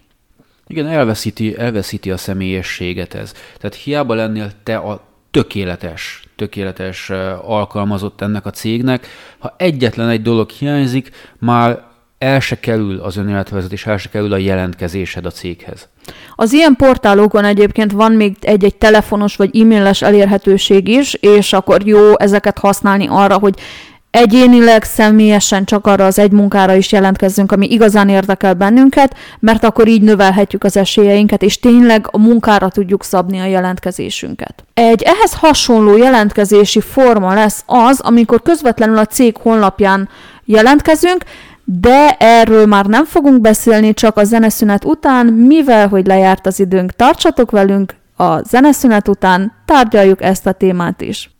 Igen, 0.68 0.88
elveszíti, 0.88 1.58
elveszíti 1.58 2.12
a 2.12 2.18
személyességet 2.18 3.14
ez. 3.14 3.34
Tehát 3.58 3.76
hiába 3.76 4.14
lennél 4.14 4.52
te 4.64 4.76
a 4.78 5.08
tökéletes, 5.32 6.24
tökéletes 6.36 7.10
alkalmazott 7.46 8.22
ennek 8.22 8.46
a 8.46 8.50
cégnek, 8.50 9.08
ha 9.38 9.56
egyetlen 9.58 10.10
egy 10.10 10.22
dolog 10.22 10.50
hiányzik, 10.50 11.12
már 11.40 11.86
el 12.18 12.40
se 12.40 12.60
kerül 12.60 13.00
az 13.00 13.18
önéletvezetés, 13.18 13.86
el 13.86 13.98
se 13.98 14.10
kerül 14.10 14.34
a 14.34 14.38
jelentkezésed 14.38 15.26
a 15.26 15.32
céghez. 15.32 15.88
Az 16.36 16.54
ilyen 16.54 16.76
portálokon 16.76 17.46
egyébként 17.46 17.92
van 17.92 18.12
még 18.12 18.36
egy-egy 18.42 18.76
telefonos 18.76 19.36
vagy 19.36 19.60
e-mailes 19.60 20.02
elérhetőség 20.02 20.88
is, 20.88 21.14
és 21.14 21.54
akkor 21.54 21.86
jó 21.86 22.20
ezeket 22.20 22.58
használni 22.58 23.08
arra, 23.10 23.38
hogy 23.38 23.54
egyénileg, 24.12 24.84
személyesen 24.84 25.66
csak 25.66 25.88
arra 25.88 26.06
az 26.06 26.20
egy 26.20 26.32
munkára 26.32 26.76
is 26.76 26.92
jelentkezzünk, 26.92 27.52
ami 27.52 27.72
igazán 27.72 28.10
érdekel 28.10 28.54
bennünket, 28.54 29.16
mert 29.40 29.64
akkor 29.64 29.88
így 29.88 30.02
növelhetjük 30.02 30.64
az 30.64 30.78
esélyeinket, 30.78 31.42
és 31.42 31.60
tényleg 31.60 32.08
a 32.12 32.18
munkára 32.18 32.70
tudjuk 32.70 33.04
szabni 33.04 33.40
a 33.40 33.46
jelentkezésünket. 33.46 34.64
Egy 34.74 35.02
ehhez 35.02 35.34
hasonló 35.34 35.98
jelentkezési 35.98 36.82
forma 36.82 37.34
lesz 37.34 37.64
az, 37.66 38.00
amikor 38.00 38.42
közvetlenül 38.42 38.98
a 38.98 39.06
cég 39.06 39.38
honlapján 39.38 40.10
jelentkezünk, 40.46 41.24
de 41.64 42.16
erről 42.20 42.66
már 42.66 42.86
nem 42.86 43.06
fogunk 43.06 43.42
beszélni, 43.42 43.94
csak 43.94 44.18
a 44.18 44.24
zeneszünet 44.24 44.86
után, 44.86 45.26
mivel 45.26 45.88
hogy 45.88 46.08
lejárt 46.08 46.46
az 46.46 46.60
időnk, 46.60 46.92
tartsatok 46.92 47.52
velünk, 47.52 47.96
a 48.16 48.42
zeneszünet 48.42 49.08
után 49.08 49.54
tárgyaljuk 49.66 50.22
ezt 50.22 50.46
a 50.46 50.52
témát 50.52 51.02
is. 51.02 51.37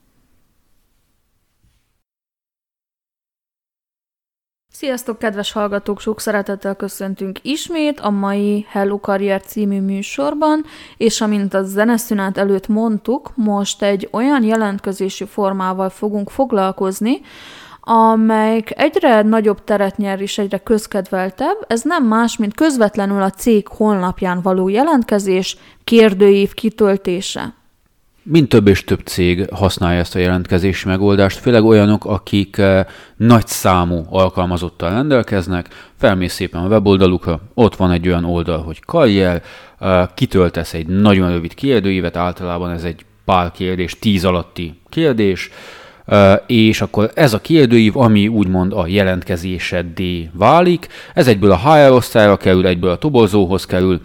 Sziasztok, 4.80 5.20
kedves 5.20 5.52
hallgatók! 5.52 6.00
Sok 6.00 6.20
szeretettel 6.20 6.76
köszöntünk 6.76 7.40
ismét 7.42 8.00
a 8.00 8.10
mai 8.10 8.66
Hello 8.70 9.00
Karrier 9.00 9.42
című 9.42 9.82
műsorban, 9.82 10.66
és 10.98 11.22
amint 11.22 11.54
a 11.54 11.64
zeneszünet 11.64 12.38
előtt 12.38 12.68
mondtuk, 12.68 13.32
most 13.36 13.82
egy 13.82 14.10
olyan 14.12 14.44
jelentkezési 14.44 15.26
formával 15.26 15.90
fogunk 15.90 16.30
foglalkozni, 16.30 17.22
amelyik 17.82 18.80
egyre 18.80 19.22
nagyobb 19.22 19.64
teret 19.64 19.98
nyer 19.98 20.22
és 20.22 20.38
egyre 20.38 20.58
közkedveltebb, 20.58 21.58
ez 21.68 21.82
nem 21.82 22.04
más, 22.04 22.38
mint 22.38 22.56
közvetlenül 22.56 23.22
a 23.22 23.30
cég 23.30 23.68
honlapján 23.68 24.42
való 24.42 24.68
jelentkezés, 24.68 25.58
kérdőív 25.84 26.54
kitöltése. 26.54 27.54
Mind 28.30 28.48
több 28.48 28.68
és 28.68 28.84
több 28.84 29.00
cég 29.06 29.50
használja 29.54 30.00
ezt 30.00 30.16
a 30.16 30.20
jelentkezési 30.20 30.88
megoldást, 30.88 31.38
főleg 31.38 31.64
olyanok, 31.64 32.06
akik 32.06 32.58
eh, 32.58 32.86
nagy 33.16 33.48
számú 33.48 34.06
alkalmazottal 34.10 34.90
rendelkeznek, 34.90 35.68
felmész 35.98 36.34
szépen 36.34 36.62
a 36.62 36.68
weboldalukra, 36.68 37.40
ott 37.54 37.76
van 37.76 37.92
egy 37.92 38.08
olyan 38.08 38.26
oldal, 38.26 38.64
hogy 38.64 38.80
karrier, 38.80 39.44
eh, 39.80 40.08
kitöltesz 40.16 40.74
egy 40.74 40.88
nagyon 40.88 41.32
rövid 41.32 41.54
kérdőívet, 41.54 42.18
általában 42.18 42.72
ez 42.72 42.84
egy 42.84 43.06
pár 43.26 43.52
kérdés, 43.52 44.00
tíz 44.00 44.26
alatti 44.26 44.80
kérdés, 44.90 45.50
és 46.46 46.82
akkor 46.82 47.12
ez 47.14 47.34
a 47.34 47.42
kérdőív, 47.42 47.98
ami 47.98 48.28
úgymond 48.28 48.74
a 48.74 48.88
jelentkezéseddé 48.88 50.30
válik, 50.34 50.88
ez 51.14 51.28
egyből 51.28 51.52
a 51.52 51.58
HR 51.58 51.92
osztályra 51.92 52.38
kerül, 52.38 52.68
egyből 52.68 52.90
a 52.90 52.98
toborzóhoz 52.98 53.66
kerül, 53.66 54.02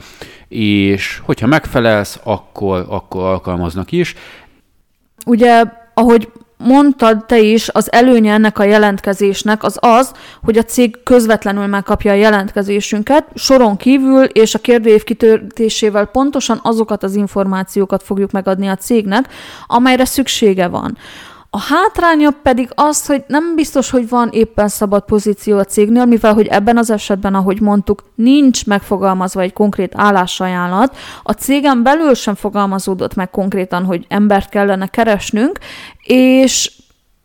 és 0.53 1.21
hogyha 1.25 1.47
megfelelsz, 1.47 2.21
akkor, 2.23 2.87
akkor 2.89 3.23
alkalmaznak 3.25 3.93
is. 3.93 4.15
Ugye, 5.27 5.65
ahogy 5.95 6.29
mondtad 6.57 7.25
te 7.27 7.39
is, 7.39 7.69
az 7.69 7.93
előnye 7.93 8.33
ennek 8.33 8.59
a 8.59 8.65
jelentkezésnek 8.65 9.63
az 9.63 9.77
az, 9.81 10.13
hogy 10.45 10.59
a 10.59 10.63
cég 10.63 11.03
közvetlenül 11.03 11.67
megkapja 11.67 12.13
a 12.13 12.15
jelentkezésünket, 12.15 13.27
soron 13.35 13.77
kívül, 13.77 14.25
és 14.25 14.55
a 14.55 14.59
kérdőív 14.59 15.05
kitörtésével 15.05 16.05
pontosan 16.07 16.61
azokat 16.63 17.03
az 17.03 17.15
információkat 17.15 18.03
fogjuk 18.03 18.31
megadni 18.31 18.69
a 18.69 18.77
cégnek, 18.77 19.29
amelyre 19.67 20.05
szüksége 20.05 20.67
van. 20.67 20.97
A 21.55 21.61
hátránya 21.61 22.31
pedig 22.43 22.71
az, 22.75 23.07
hogy 23.07 23.25
nem 23.27 23.55
biztos, 23.55 23.91
hogy 23.91 24.09
van 24.09 24.29
éppen 24.33 24.69
szabad 24.69 25.05
pozíció 25.05 25.59
a 25.59 25.65
cégnél, 25.65 26.05
mivel 26.05 26.35
hogy 26.35 26.47
ebben 26.47 26.77
az 26.77 26.91
esetben, 26.91 27.35
ahogy 27.35 27.61
mondtuk, 27.61 28.05
nincs 28.15 28.67
megfogalmazva 28.67 29.41
egy 29.41 29.53
konkrét 29.53 29.93
állásajánlat, 29.97 30.97
a 31.23 31.33
cégen 31.33 31.83
belül 31.83 32.15
sem 32.15 32.35
fogalmazódott 32.35 33.15
meg 33.15 33.31
konkrétan, 33.31 33.85
hogy 33.85 34.07
embert 34.09 34.49
kellene 34.49 34.87
keresnünk, 34.87 35.59
és 36.03 36.73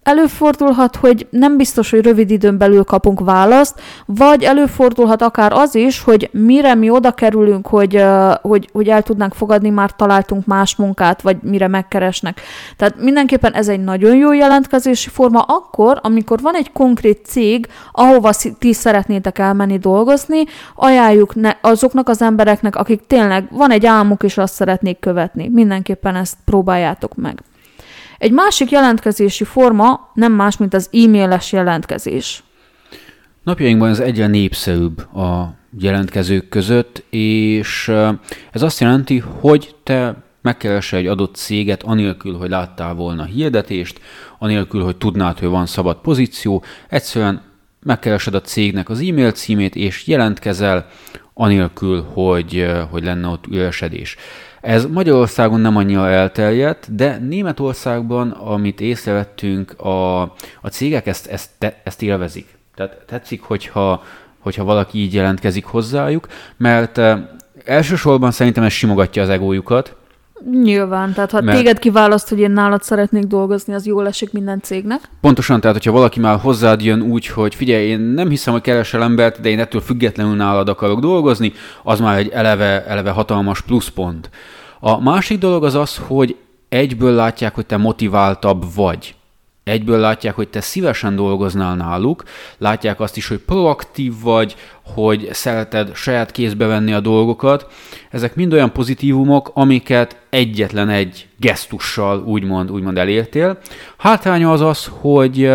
előfordulhat, 0.08 0.96
hogy 0.96 1.28
nem 1.30 1.58
biztos, 1.58 1.90
hogy 1.90 2.02
rövid 2.02 2.32
időn 2.32 2.58
belül 2.58 2.84
kapunk 2.84 3.20
választ, 3.20 3.82
vagy 4.06 4.44
előfordulhat 4.44 5.22
akár 5.22 5.52
az 5.52 5.76
is, 5.76 6.02
hogy 6.02 6.30
mire 6.32 6.76
mi 6.76 6.90
oda 6.90 7.12
kerülünk, 7.12 7.68
hogy, 7.68 8.04
hogy, 8.42 8.70
hogy 8.72 8.88
el 8.88 9.02
tudnánk 9.02 9.34
fogadni, 9.34 9.70
már 9.70 9.92
találtunk 9.92 10.46
más 10.46 10.76
munkát, 10.76 11.22
vagy 11.22 11.38
mire 11.42 11.68
megkeresnek. 11.68 12.42
Tehát 12.78 13.02
mindenképpen 13.02 13.54
ez 13.54 13.68
egy 13.68 13.84
nagyon 13.84 14.16
jó 14.16 14.34
jelentkezési 14.34 15.10
forma 15.10 15.40
akkor, 15.40 16.00
amikor 16.02 16.42
van 16.42 16.56
egy 16.56 16.72
konkrét 16.72 17.26
cég, 17.26 17.68
ahova 17.92 18.32
ti 18.60 18.74
szeretnétek 18.74 19.40
elmenni 19.40 19.78
dolgozni, 19.78 20.44
ajánljuk 20.76 21.36
ne, 21.36 21.52
azoknak 21.62 22.10
az 22.10 22.22
embereknek, 22.22 22.76
akik 22.76 23.08
tényleg 23.08 23.48
van 23.52 23.72
egy 23.72 23.86
álmuk, 23.86 24.24
és 24.24 24.38
azt 24.38 24.54
szeretnék 24.54 25.00
követni. 25.00 25.50
Mindenképpen 25.54 26.16
ezt 26.16 26.38
próbáljátok 26.46 27.16
meg. 27.16 27.44
Egy 28.18 28.32
másik 28.32 28.72
jelentkezési 28.72 29.44
forma 29.44 30.12
nem 30.14 30.34
más, 30.34 30.58
mint 30.58 30.74
az 30.74 30.90
e-mailes 30.92 31.52
jelentkezés. 31.52 32.44
Napjainkban 33.44 33.90
ez 33.90 34.00
egyre 34.00 34.28
népszerűbb 34.28 35.16
a 35.16 35.56
jelentkezők 35.80 36.50
között, 36.50 37.04
és 37.10 37.92
ez 38.52 38.62
azt 38.62 38.80
jelenti, 38.80 39.18
hogy 39.40 39.76
te 39.84 40.16
megkeresel 40.42 41.00
egy 41.00 41.08
adott 41.08 41.36
céget 41.36 41.84
anélkül, 41.84 42.38
hogy 42.38 42.50
láttál 42.50 42.94
volna 42.94 43.24
hirdetést, 43.24 44.02
anélkül, 44.40 44.84
hogy 44.84 44.98
tudnád, 44.98 45.40
hogy 45.40 45.50
van 45.50 45.66
szabad 45.66 45.98
pozíció, 45.98 46.64
egyszerűen 46.90 47.42
megkeresed 47.84 48.34
a 48.34 48.42
cégnek 48.42 48.90
az 48.90 49.00
e-mail 49.00 49.32
címét, 49.32 49.76
és 49.76 50.08
jelentkezel, 50.08 50.88
anélkül, 51.34 52.06
hogy, 52.14 52.68
hogy 52.90 53.04
lenne 53.04 53.28
ott 53.28 53.48
üresedés. 53.48 54.16
Ez 54.68 54.86
Magyarországon 54.86 55.60
nem 55.60 55.76
annyira 55.78 56.10
elterjedt, 56.10 56.96
de 56.96 57.18
Németországban, 57.18 58.32
amit 58.32 58.82
észrevettünk, 58.82 59.80
a, 59.80 60.22
a 60.62 60.68
cégek 60.70 61.08
ezt, 61.08 61.28
ezt, 61.28 61.50
ezt 61.84 62.02
élvezik. 62.02 62.58
Tehát 62.76 63.04
tetszik, 63.06 63.42
hogyha, 63.42 64.04
hogyha 64.40 64.64
valaki 64.64 64.98
így 64.98 65.14
jelentkezik 65.14 65.66
hozzájuk, 65.66 66.28
mert 66.58 67.02
elsősorban 67.66 68.32
szerintem 68.32 68.64
ez 68.64 68.72
simogatja 68.72 69.22
az 69.22 69.30
egójukat, 69.30 69.96
Nyilván, 70.52 71.14
tehát 71.14 71.32
ha 71.32 71.42
Mert... 71.42 71.58
téged 71.58 71.80
kiválaszt, 71.80 72.30
hogy 72.30 72.40
én 72.40 72.52
nálad 72.52 72.84
szeretnék 72.84 73.24
dolgozni, 73.24 73.74
az 73.74 73.86
jól 73.86 74.08
esik 74.08 74.32
minden 74.32 74.62
cégnek. 74.62 75.00
Pontosan, 75.22 75.62
tehát 75.62 75.76
hogyha 75.76 75.92
valaki 75.92 76.20
már 76.20 76.40
hozzád 76.40 76.82
jön 76.82 77.02
úgy, 77.02 77.28
hogy 77.28 77.56
figyelj, 77.56 77.88
én 77.88 78.00
nem 78.00 78.30
hiszem, 78.30 78.54
hogy 78.54 78.62
keresel 78.62 79.04
embert, 79.04 79.42
de 79.42 79.50
én 79.50 79.60
ettől 79.60 79.82
függetlenül 79.82 80.36
nálad 80.36 80.70
akarok 80.70 81.00
dolgozni, 81.00 81.54
az 81.84 82.00
már 82.00 82.18
egy 82.18 82.30
eleve, 82.30 82.86
eleve 82.86 83.12
hatalmas 83.12 83.62
pluszpont. 83.62 84.30
A 84.80 85.02
másik 85.02 85.40
dolog 85.40 85.64
az 85.64 85.76
az, 85.76 85.98
hogy 86.08 86.36
egyből 86.70 87.14
látják, 87.14 87.56
hogy 87.56 87.66
te 87.66 87.78
motiváltabb 87.78 88.64
vagy. 88.76 89.16
Egyből 89.68 90.00
látják, 90.00 90.36
hogy 90.36 90.48
te 90.48 90.62
szívesen 90.62 91.16
dolgoznál 91.16 91.76
náluk, 91.76 92.24
látják 92.58 93.00
azt 93.00 93.18
is, 93.18 93.28
hogy 93.28 93.38
proaktív 93.38 94.14
vagy, 94.22 94.56
hogy 94.82 95.30
szereted 95.32 95.96
saját 95.96 96.32
kézbe 96.32 96.66
venni 96.66 96.94
a 96.94 97.00
dolgokat. 97.00 97.68
Ezek 98.12 98.36
mind 98.36 98.54
olyan 98.54 98.72
pozitívumok, 98.72 99.52
amiket 99.54 100.18
egyetlen 100.30 100.90
egy 100.90 101.28
gesztussal 101.40 102.24
úgymond, 102.24 102.72
úgymond 102.72 102.98
elértél. 102.98 103.58
Hátránya 103.98 104.52
az 104.52 104.62
az, 104.62 104.90
hogy 105.00 105.52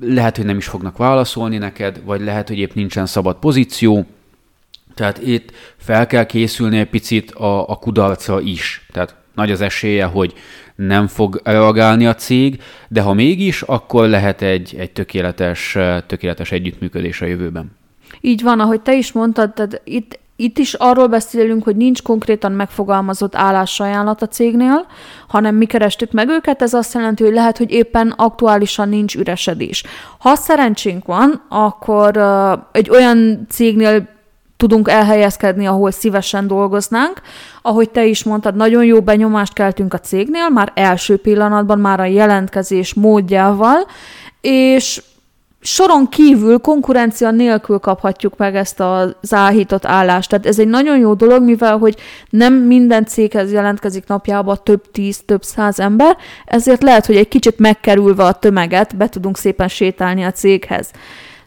lehet, 0.00 0.36
hogy 0.36 0.44
nem 0.44 0.56
is 0.56 0.66
fognak 0.66 0.96
válaszolni 0.96 1.58
neked, 1.58 2.00
vagy 2.04 2.20
lehet, 2.20 2.48
hogy 2.48 2.58
épp 2.58 2.72
nincsen 2.72 3.06
szabad 3.06 3.36
pozíció, 3.36 4.06
tehát 4.94 5.26
itt 5.26 5.52
fel 5.76 6.06
kell 6.06 6.26
készülni 6.26 6.78
egy 6.78 6.88
picit 6.88 7.30
a, 7.30 7.68
a 7.68 7.76
kudarcra 7.76 8.40
is. 8.40 8.86
Tehát 8.92 9.14
nagy 9.34 9.50
az 9.50 9.60
esélye, 9.60 10.04
hogy 10.04 10.34
nem 10.74 11.06
fog 11.06 11.40
reagálni 11.44 12.06
a 12.06 12.14
cég, 12.14 12.62
de 12.88 13.00
ha 13.00 13.12
mégis, 13.12 13.62
akkor 13.62 14.08
lehet 14.08 14.42
egy, 14.42 14.74
egy 14.78 14.92
tökéletes, 14.92 15.78
tökéletes 16.06 16.52
együttműködés 16.52 17.20
a 17.20 17.26
jövőben. 17.26 17.76
Így 18.20 18.42
van, 18.42 18.60
ahogy 18.60 18.80
te 18.80 18.94
is 18.94 19.12
mondtad, 19.12 19.52
tehát 19.52 19.80
itt, 19.84 20.18
itt 20.36 20.58
is 20.58 20.74
arról 20.74 21.06
beszélünk, 21.06 21.64
hogy 21.64 21.76
nincs 21.76 22.02
konkrétan 22.02 22.52
megfogalmazott 22.52 23.34
állásajánlat 23.34 24.22
a 24.22 24.26
cégnél, 24.26 24.86
hanem 25.28 25.54
mi 25.54 25.64
kerestük 25.64 26.12
meg 26.12 26.28
őket, 26.28 26.62
ez 26.62 26.74
azt 26.74 26.94
jelenti, 26.94 27.22
hogy 27.22 27.32
lehet, 27.32 27.58
hogy 27.58 27.70
éppen 27.70 28.10
aktuálisan 28.16 28.88
nincs 28.88 29.14
üresedés. 29.14 29.84
Ha 30.18 30.34
szerencsénk 30.34 31.06
van, 31.06 31.42
akkor 31.48 32.16
uh, 32.16 32.52
egy 32.72 32.90
olyan 32.90 33.46
cégnél 33.48 34.13
tudunk 34.56 34.88
elhelyezkedni, 34.88 35.66
ahol 35.66 35.90
szívesen 35.90 36.46
dolgoznánk. 36.46 37.20
Ahogy 37.62 37.90
te 37.90 38.04
is 38.04 38.24
mondtad, 38.24 38.56
nagyon 38.56 38.84
jó 38.84 39.00
benyomást 39.00 39.52
keltünk 39.52 39.94
a 39.94 40.00
cégnél, 40.00 40.48
már 40.48 40.72
első 40.74 41.16
pillanatban, 41.16 41.78
már 41.78 42.00
a 42.00 42.04
jelentkezés 42.04 42.94
módjával, 42.94 43.86
és 44.40 45.02
soron 45.66 46.08
kívül, 46.08 46.58
konkurencia 46.58 47.30
nélkül 47.30 47.78
kaphatjuk 47.78 48.36
meg 48.36 48.56
ezt 48.56 48.80
az 48.80 49.32
áhított 49.34 49.84
állást. 49.84 50.30
Tehát 50.30 50.46
ez 50.46 50.58
egy 50.58 50.68
nagyon 50.68 50.98
jó 50.98 51.14
dolog, 51.14 51.42
mivel 51.42 51.78
hogy 51.78 51.96
nem 52.30 52.54
minden 52.54 53.04
céghez 53.04 53.52
jelentkezik 53.52 54.06
napjában 54.06 54.58
több 54.62 54.90
tíz, 54.90 55.22
több 55.26 55.42
száz 55.42 55.80
ember, 55.80 56.16
ezért 56.44 56.82
lehet, 56.82 57.06
hogy 57.06 57.16
egy 57.16 57.28
kicsit 57.28 57.58
megkerülve 57.58 58.24
a 58.24 58.32
tömeget 58.32 58.96
be 58.96 59.08
tudunk 59.08 59.36
szépen 59.36 59.68
sétálni 59.68 60.24
a 60.24 60.32
céghez. 60.32 60.90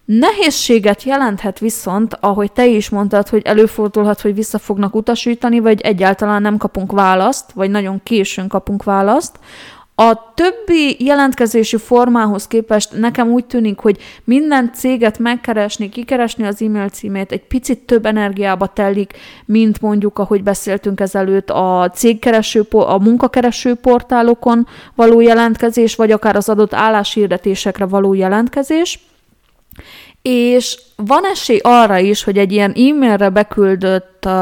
Nehézséget 0.08 1.04
jelenthet 1.04 1.60
viszont, 1.60 2.17
ahogy 2.20 2.52
te 2.52 2.65
is 2.65 2.89
mondtad, 2.89 3.28
hogy 3.28 3.41
előfordulhat, 3.46 4.22
hogy 4.22 4.36
vissza 4.36 4.58
fognak 4.58 4.96
utasítani, 4.96 5.60
vagy 5.60 5.82
egyáltalán 5.82 6.41
nem 6.41 6.58
kapunk 6.58 6.91
választ, 6.91 7.52
vagy 7.52 7.70
nagyon 7.70 8.04
későn 8.04 8.48
kapunk 8.48 8.84
választ. 8.84 9.39
A 9.96 10.34
többi 10.34 11.06
jelentkezési 11.06 11.78
formához 11.78 12.48
képest 12.48 13.00
nekem 13.00 13.30
úgy 13.30 13.46
tűnik, 13.46 13.80
hogy 13.80 13.98
minden 14.24 14.74
céget 14.74 15.20
megkeresni, 15.20 15.89
kikeresni 15.89 16.46
az 16.46 16.62
e-mail 16.62 16.89
címét 16.89 17.32
egy 17.32 17.48
picit 17.48 17.80
több 17.80 18.06
energiába 18.06 18.67
telik, 18.67 19.13
mint 19.46 19.82
mondjuk, 19.82 20.20
ahogy 20.20 20.43
beszéltünk 20.43 21.00
ezelőtt, 21.00 21.50
a 21.50 21.91
cégkereső, 21.93 22.62
a 22.70 22.98
munkakereső 22.98 23.76
portálokon 23.76 24.67
való 24.96 25.20
jelentkezés, 25.20 25.96
vagy 25.96 26.12
akár 26.12 26.36
az 26.36 26.50
adott 26.50 26.74
álláshirdetésekre 26.74 27.86
való 27.86 28.13
jelentkezés 28.13 29.00
és 30.30 30.80
van 30.96 31.26
esély 31.32 31.60
arra 31.63 31.98
is, 31.98 32.24
hogy 32.24 32.38
egy 32.38 32.52
ilyen 32.52 32.72
e-mailre 32.72 33.30
beküldött 33.30 34.24
uh, 34.26 34.34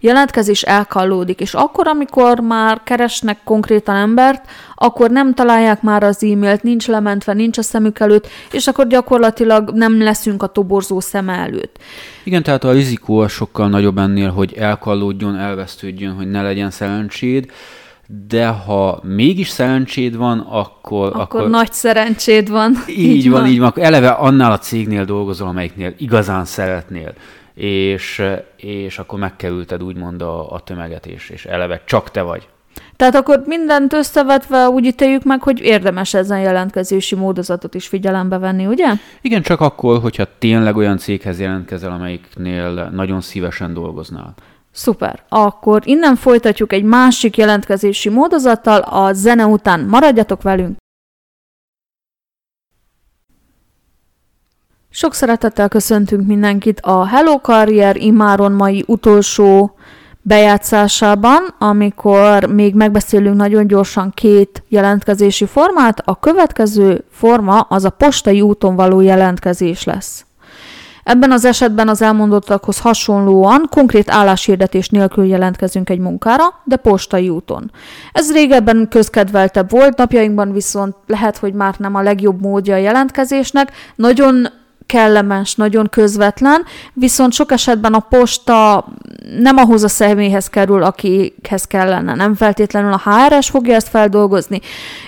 jelentkezés 0.00 0.62
elkallódik, 0.62 1.40
és 1.40 1.54
akkor, 1.54 1.86
amikor 1.86 2.40
már 2.40 2.80
keresnek 2.84 3.38
konkrétan 3.44 3.96
embert, 3.96 4.50
akkor 4.74 5.10
nem 5.10 5.34
találják 5.34 5.82
már 5.82 6.02
az 6.02 6.24
e-mailt, 6.24 6.62
nincs 6.62 6.86
lementve, 6.86 7.32
nincs 7.32 7.58
a 7.58 7.62
szemük 7.62 7.98
előtt, 7.98 8.28
és 8.52 8.66
akkor 8.66 8.86
gyakorlatilag 8.86 9.70
nem 9.74 10.02
leszünk 10.02 10.42
a 10.42 10.46
toborzó 10.46 11.00
szem 11.00 11.28
előtt. 11.28 11.78
Igen, 12.24 12.42
tehát 12.42 12.64
a 12.64 12.72
rizikó 12.72 13.28
sokkal 13.28 13.68
nagyobb 13.68 13.98
ennél, 13.98 14.30
hogy 14.30 14.54
elkallódjon, 14.54 15.36
elvesztődjön, 15.36 16.12
hogy 16.12 16.30
ne 16.30 16.42
legyen 16.42 16.70
szerencséd 16.70 17.50
de 18.08 18.46
ha 18.46 19.00
mégis 19.02 19.48
szerencséd 19.48 20.16
van, 20.16 20.38
akkor... 20.38 21.06
Akkor, 21.06 21.20
akkor 21.20 21.48
nagy 21.50 21.72
szerencséd 21.72 22.50
van. 22.50 22.74
Így, 22.88 22.98
így 22.98 23.30
van, 23.30 23.40
van, 23.40 23.50
így 23.50 23.58
van. 23.58 23.68
Akkor 23.68 23.82
eleve 23.82 24.08
annál 24.08 24.52
a 24.52 24.58
cégnél 24.58 25.04
dolgozol, 25.04 25.48
amelyiknél 25.48 25.94
igazán 25.98 26.44
szeretnél. 26.44 27.12
És, 27.54 28.22
és 28.56 28.98
akkor 28.98 29.18
megkerülted 29.18 29.82
úgymond 29.82 30.22
a, 30.22 30.52
a 30.52 30.60
tömeget, 30.60 31.06
és, 31.06 31.30
és 31.30 31.44
eleve 31.44 31.82
csak 31.84 32.10
te 32.10 32.22
vagy. 32.22 32.48
Tehát 32.96 33.14
akkor 33.14 33.42
mindent 33.46 33.92
összevetve 33.92 34.68
úgy 34.68 34.84
ítéljük 34.84 35.24
meg, 35.24 35.42
hogy 35.42 35.60
érdemes 35.60 36.14
ezen 36.14 36.40
jelentkezési 36.40 37.14
módozatot 37.14 37.74
is 37.74 37.86
figyelembe 37.86 38.38
venni, 38.38 38.66
ugye? 38.66 38.86
Igen, 39.20 39.42
csak 39.42 39.60
akkor, 39.60 40.00
hogyha 40.00 40.24
tényleg 40.38 40.76
olyan 40.76 40.98
céghez 40.98 41.40
jelentkezel, 41.40 41.90
amelyiknél 41.90 42.88
nagyon 42.92 43.20
szívesen 43.20 43.74
dolgoznál. 43.74 44.34
Szuper. 44.76 45.22
Akkor 45.28 45.82
innen 45.84 46.16
folytatjuk 46.16 46.72
egy 46.72 46.82
másik 46.84 47.36
jelentkezési 47.36 48.08
módozattal, 48.08 48.80
a 48.80 49.12
zene 49.12 49.46
után 49.46 49.80
maradjatok 49.80 50.42
velünk. 50.42 50.76
Sok 54.90 55.14
szeretettel 55.14 55.68
köszöntünk 55.68 56.26
mindenkit 56.26 56.80
a 56.80 57.06
Hello 57.06 57.38
Career 57.38 57.96
imáron 57.96 58.52
mai 58.52 58.84
utolsó 58.86 59.76
bejátszásában, 60.22 61.54
amikor 61.58 62.44
még 62.44 62.74
megbeszélünk 62.74 63.36
nagyon 63.36 63.66
gyorsan 63.66 64.10
két 64.10 64.62
jelentkezési 64.68 65.46
formát. 65.46 66.02
A 66.04 66.18
következő 66.18 67.04
forma 67.10 67.60
az 67.60 67.84
a 67.84 67.90
postai 67.90 68.40
úton 68.40 68.76
való 68.76 69.00
jelentkezés 69.00 69.84
lesz. 69.84 70.26
Ebben 71.06 71.30
az 71.30 71.44
esetben 71.44 71.88
az 71.88 72.02
elmondottakhoz 72.02 72.78
hasonlóan 72.78 73.66
konkrét 73.70 74.10
álláshirdetés 74.10 74.88
nélkül 74.88 75.24
jelentkezünk 75.24 75.90
egy 75.90 75.98
munkára, 75.98 76.44
de 76.64 76.76
postai 76.76 77.28
úton. 77.28 77.70
Ez 78.12 78.32
régebben 78.32 78.88
közkedveltebb 78.90 79.70
volt, 79.70 79.96
napjainkban 79.96 80.52
viszont 80.52 80.94
lehet, 81.06 81.36
hogy 81.36 81.52
már 81.52 81.74
nem 81.78 81.94
a 81.94 82.02
legjobb 82.02 82.40
módja 82.40 82.74
a 82.74 82.78
jelentkezésnek. 82.78 83.72
Nagyon 83.94 84.46
kellemes, 84.86 85.54
nagyon 85.54 85.88
közvetlen, 85.88 86.64
viszont 86.92 87.32
sok 87.32 87.52
esetben 87.52 87.94
a 87.94 87.98
posta 87.98 88.86
nem 89.38 89.56
ahhoz 89.56 89.82
a 89.82 89.88
személyhez 89.88 90.48
kerül, 90.48 90.82
akihez 90.82 91.64
kellene. 91.64 92.14
Nem 92.14 92.34
feltétlenül 92.34 92.92
a 92.92 93.02
HRS 93.04 93.50
fogja 93.50 93.74
ezt 93.74 93.88
feldolgozni, 93.88 94.60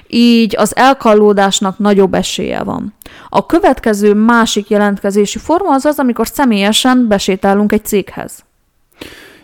így 0.07 0.57
az 0.57 0.77
elkallódásnak 0.77 1.79
nagyobb 1.79 2.15
esélye 2.15 2.63
van. 2.63 2.95
A 3.29 3.47
következő 3.47 4.15
másik 4.15 4.69
jelentkezési 4.69 5.39
forma 5.39 5.75
az 5.75 5.85
az, 5.85 5.99
amikor 5.99 6.27
személyesen 6.27 7.09
besétálunk 7.09 7.73
egy 7.73 7.85
céghez. 7.85 8.45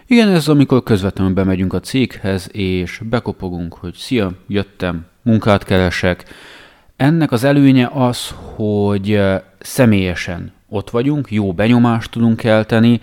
Igen, 0.06 0.28
ez 0.28 0.48
amikor 0.48 0.82
közvetlenül 0.82 1.34
bemegyünk 1.34 1.72
a 1.72 1.80
céghez, 1.80 2.48
és 2.52 3.00
bekopogunk, 3.10 3.74
hogy 3.74 3.94
szia, 3.94 4.32
jöttem, 4.48 5.06
munkát 5.22 5.64
keresek. 5.64 6.24
Ennek 6.96 7.32
az 7.32 7.44
előnye 7.44 7.90
az, 7.92 8.34
hogy 8.54 9.20
személyesen 9.64 10.52
ott 10.68 10.90
vagyunk, 10.90 11.30
jó 11.30 11.52
benyomást 11.52 12.10
tudunk 12.10 12.36
kelteni, 12.36 13.00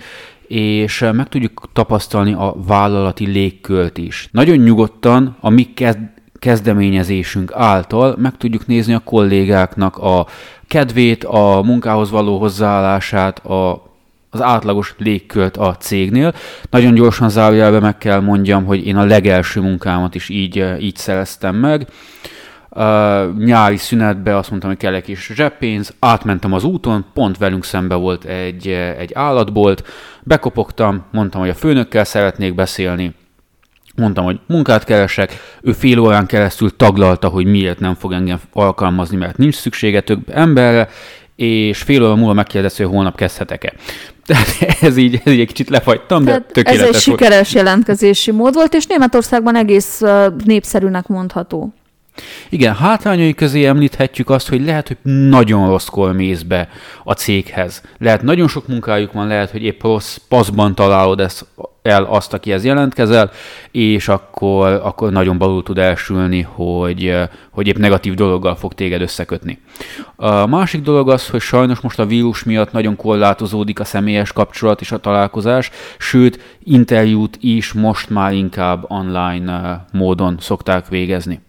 és 0.47 1.05
meg 1.13 1.29
tudjuk 1.29 1.69
tapasztalni 1.73 2.33
a 2.33 2.55
vállalati 2.67 3.25
légkölt 3.25 3.97
is. 3.97 4.29
Nagyon 4.31 4.57
nyugodtan 4.57 5.37
a 5.39 5.49
mi 5.49 5.73
kezdeményezésünk 6.39 7.51
által 7.53 8.15
meg 8.17 8.37
tudjuk 8.37 8.67
nézni 8.67 8.93
a 8.93 8.99
kollégáknak 8.99 9.97
a 9.97 10.27
kedvét, 10.67 11.23
a 11.23 11.61
munkához 11.65 12.11
való 12.11 12.39
hozzáállását, 12.39 13.45
a, 13.45 13.89
az 14.29 14.41
átlagos 14.41 14.95
légkölt 14.97 15.57
a 15.57 15.75
cégnél. 15.75 16.33
Nagyon 16.69 16.93
gyorsan 16.93 17.29
zárójelbe 17.29 17.79
meg 17.79 17.97
kell 17.97 18.19
mondjam, 18.19 18.65
hogy 18.65 18.85
én 18.85 18.95
a 18.95 19.05
legelső 19.05 19.61
munkámat 19.61 20.15
is 20.15 20.29
így, 20.29 20.65
így 20.79 20.95
szereztem 20.95 21.55
meg. 21.55 21.87
Uh, 22.75 23.37
nyári 23.37 23.77
szünetbe 23.77 24.37
azt 24.37 24.49
mondtam, 24.49 24.69
hogy 24.71 24.79
kell 24.79 24.93
egy 24.93 25.03
kis 25.03 25.31
zseppénz, 25.33 25.93
átmentem 25.99 26.53
az 26.53 26.63
úton, 26.63 27.05
pont 27.13 27.37
velünk 27.37 27.63
szembe 27.63 27.95
volt 27.95 28.23
egy, 28.23 28.67
egy 28.97 29.11
állatbolt, 29.13 29.83
bekopogtam, 30.23 31.05
mondtam, 31.11 31.41
hogy 31.41 31.49
a 31.49 31.55
főnökkel 31.55 32.03
szeretnék 32.03 32.55
beszélni, 32.55 33.15
mondtam, 33.95 34.25
hogy 34.25 34.39
munkát 34.47 34.83
keresek, 34.83 35.33
ő 35.61 35.71
fél 35.71 35.99
órán 35.99 36.25
keresztül 36.25 36.75
taglalta, 36.75 37.27
hogy 37.27 37.45
miért 37.45 37.79
nem 37.79 37.95
fog 37.95 38.11
engem 38.11 38.39
alkalmazni, 38.53 39.17
mert 39.17 39.37
nincs 39.37 39.55
szüksége 39.55 40.01
több 40.01 40.29
emberre, 40.29 40.89
és 41.35 41.81
fél 41.81 42.03
óra 42.03 42.15
múlva 42.15 42.33
megkérdezi, 42.33 42.83
hogy 42.83 42.93
holnap 42.93 43.15
kezdhetek-e. 43.15 43.73
Tehát 44.25 44.47
ez 44.81 44.97
így, 44.97 45.21
ez 45.25 45.31
így 45.31 45.39
egy 45.39 45.47
kicsit 45.47 45.69
lefagytam, 45.69 46.23
de 46.23 46.39
tökéletes 46.39 46.81
Ez 46.81 46.95
egy 46.95 47.05
volt. 47.05 47.19
sikeres 47.19 47.53
jelentkezési 47.53 48.31
mód 48.31 48.53
volt, 48.53 48.73
és 48.73 48.85
Németországban 48.85 49.55
egész 49.55 50.01
népszerűnek 50.45 51.07
mondható. 51.07 51.73
Igen, 52.49 52.75
hátrányai 52.75 53.33
közé 53.33 53.65
említhetjük 53.65 54.29
azt, 54.29 54.49
hogy 54.49 54.65
lehet, 54.65 54.87
hogy 54.87 54.97
nagyon 55.03 55.67
rosszkor 55.67 56.13
mész 56.13 56.41
be 56.41 56.69
a 57.03 57.13
céghez. 57.13 57.81
Lehet 57.97 58.21
nagyon 58.21 58.47
sok 58.47 58.67
munkájuk 58.67 59.11
van, 59.11 59.27
lehet, 59.27 59.51
hogy 59.51 59.63
épp 59.63 59.81
rossz 59.81 60.17
paszban 60.27 60.75
találod 60.75 61.19
ezt 61.19 61.45
el 61.81 62.03
azt, 62.03 62.33
akihez 62.33 62.65
jelentkezel, 62.65 63.31
és 63.71 64.07
akkor, 64.07 64.81
akkor 64.83 65.11
nagyon 65.11 65.37
balul 65.37 65.63
tud 65.63 65.77
elsülni, 65.77 66.41
hogy, 66.41 67.15
hogy 67.49 67.67
épp 67.67 67.77
negatív 67.77 68.13
dologgal 68.13 68.55
fog 68.55 68.73
téged 68.73 69.01
összekötni. 69.01 69.59
A 70.15 70.45
másik 70.45 70.81
dolog 70.81 71.09
az, 71.09 71.29
hogy 71.29 71.41
sajnos 71.41 71.79
most 71.79 71.99
a 71.99 72.05
vírus 72.05 72.43
miatt 72.43 72.71
nagyon 72.71 72.95
korlátozódik 72.95 73.79
a 73.79 73.83
személyes 73.83 74.31
kapcsolat 74.31 74.81
és 74.81 74.91
a 74.91 74.97
találkozás, 74.97 75.71
sőt, 75.97 76.57
interjút 76.63 77.37
is 77.39 77.73
most 77.73 78.09
már 78.09 78.33
inkább 78.33 78.85
online 78.87 79.85
módon 79.91 80.37
szokták 80.39 80.87
végezni. 80.87 81.41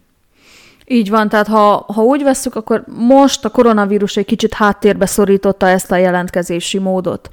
Így 0.92 1.10
van, 1.10 1.28
tehát 1.28 1.46
ha, 1.46 1.84
ha 1.94 2.02
úgy 2.02 2.22
vesszük, 2.22 2.54
akkor 2.54 2.84
most 2.86 3.44
a 3.44 3.48
koronavírus 3.48 4.16
egy 4.16 4.24
kicsit 4.24 4.54
háttérbe 4.54 5.06
szorította 5.06 5.68
ezt 5.68 5.90
a 5.92 5.96
jelentkezési 5.96 6.78
módot. 6.78 7.28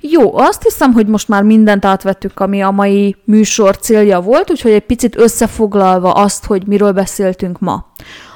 Jó, 0.00 0.36
azt 0.38 0.62
hiszem, 0.62 0.92
hogy 0.92 1.06
most 1.06 1.28
már 1.28 1.42
mindent 1.42 1.84
átvettük, 1.84 2.40
ami 2.40 2.62
a 2.62 2.70
mai 2.70 3.16
műsor 3.24 3.78
célja 3.78 4.20
volt, 4.20 4.50
úgyhogy 4.50 4.70
egy 4.70 4.84
picit 4.84 5.18
összefoglalva 5.18 6.12
azt, 6.12 6.44
hogy 6.44 6.66
miről 6.66 6.92
beszéltünk 6.92 7.58
ma. 7.58 7.86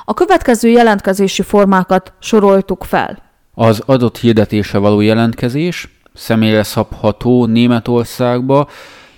A 0.05 0.15
következő 0.15 0.69
jelentkezési 0.69 1.43
formákat 1.43 2.13
soroltuk 2.19 2.85
fel. 2.85 3.23
Az 3.55 3.83
adott 3.87 4.19
hirdetése 4.19 4.79
való 4.79 5.01
jelentkezés 5.01 6.01
személyre 6.15 6.63
szabható 6.63 7.47
Németországba, 7.47 8.69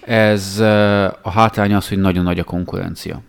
ez 0.06 0.56
eh, 0.60 1.04
a 1.04 1.30
hátránya 1.30 1.76
az, 1.76 1.88
hogy 1.88 1.98
nagyon 1.98 2.24
nagy 2.24 2.38
a 2.38 2.44
konkurencia. 2.44 3.22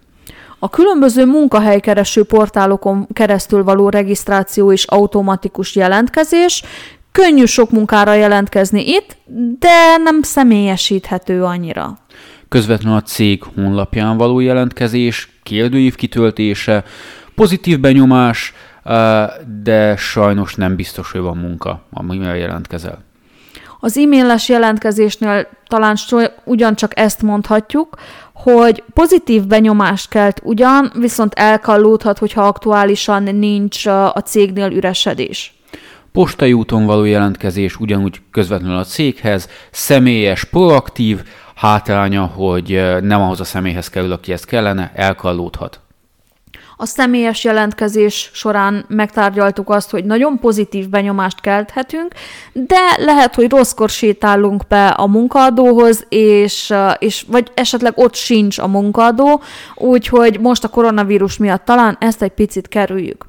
A 0.63 0.69
különböző 0.69 1.25
munkahelykereső 1.25 2.23
portálokon 2.23 3.07
keresztül 3.13 3.63
való 3.63 3.89
regisztráció 3.89 4.71
és 4.71 4.85
automatikus 4.85 5.75
jelentkezés 5.75 6.63
Könnyű 7.11 7.45
sok 7.45 7.71
munkára 7.71 8.13
jelentkezni 8.13 8.87
itt, 8.87 9.17
de 9.59 9.97
nem 10.03 10.21
személyesíthető 10.21 11.43
annyira. 11.43 11.97
Közvetlenül 12.49 12.97
a 12.97 13.01
cég 13.01 13.43
honlapján 13.55 14.17
való 14.17 14.39
jelentkezés, 14.39 15.29
kérdőív 15.43 15.95
kitöltése, 15.95 16.83
pozitív 17.35 17.79
benyomás, 17.79 18.53
de 19.63 19.95
sajnos 19.97 20.55
nem 20.55 20.75
biztos, 20.75 21.11
hogy 21.11 21.21
van 21.21 21.37
munka, 21.37 21.83
amivel 21.91 22.37
jelentkezel. 22.37 23.03
Az 23.83 23.97
e-mailes 23.97 24.49
jelentkezésnél 24.49 25.47
talán 25.67 25.95
ugyancsak 26.43 26.99
ezt 26.99 27.21
mondhatjuk, 27.21 27.97
hogy 28.33 28.83
pozitív 28.93 29.43
benyomást 29.47 30.09
kelt 30.09 30.41
ugyan, 30.43 30.91
viszont 30.99 31.33
elkallódhat, 31.33 32.17
hogyha 32.17 32.47
aktuálisan 32.47 33.23
nincs 33.23 33.85
a 33.85 34.21
cégnél 34.25 34.71
üresedés. 34.71 35.53
Postai 36.11 36.53
úton 36.53 36.85
való 36.85 37.03
jelentkezés 37.03 37.79
ugyanúgy 37.79 38.21
közvetlenül 38.31 38.77
a 38.77 38.83
céghez, 38.83 39.49
személyes, 39.71 40.43
proaktív, 40.43 41.21
hátránya, 41.55 42.25
hogy 42.25 42.81
nem 43.01 43.21
ahhoz 43.21 43.39
a 43.39 43.43
személyhez 43.43 43.89
kerül, 43.89 44.11
aki 44.11 44.31
ezt 44.31 44.45
kellene, 44.45 44.91
elkallódhat. 44.95 45.79
A 46.83 46.85
személyes 46.85 47.43
jelentkezés 47.43 48.29
során 48.33 48.85
megtárgyaltuk 48.87 49.69
azt, 49.69 49.89
hogy 49.89 50.05
nagyon 50.05 50.39
pozitív 50.39 50.89
benyomást 50.89 51.41
kelthetünk, 51.41 52.13
de 52.53 52.79
lehet, 52.97 53.35
hogy 53.35 53.49
rosszkor 53.49 53.89
sétálunk 53.89 54.67
be 54.67 54.87
a 54.87 55.07
munkaadóhoz, 55.07 56.05
és, 56.09 56.73
és 56.99 57.25
vagy 57.27 57.51
esetleg 57.53 57.93
ott 57.95 58.15
sincs 58.15 58.57
a 58.57 58.67
munkaadó, 58.67 59.41
úgyhogy 59.75 60.39
most 60.39 60.63
a 60.63 60.67
koronavírus 60.67 61.37
miatt 61.37 61.65
talán 61.65 61.97
ezt 61.99 62.21
egy 62.21 62.31
picit 62.31 62.67
kerüljük. 62.67 63.25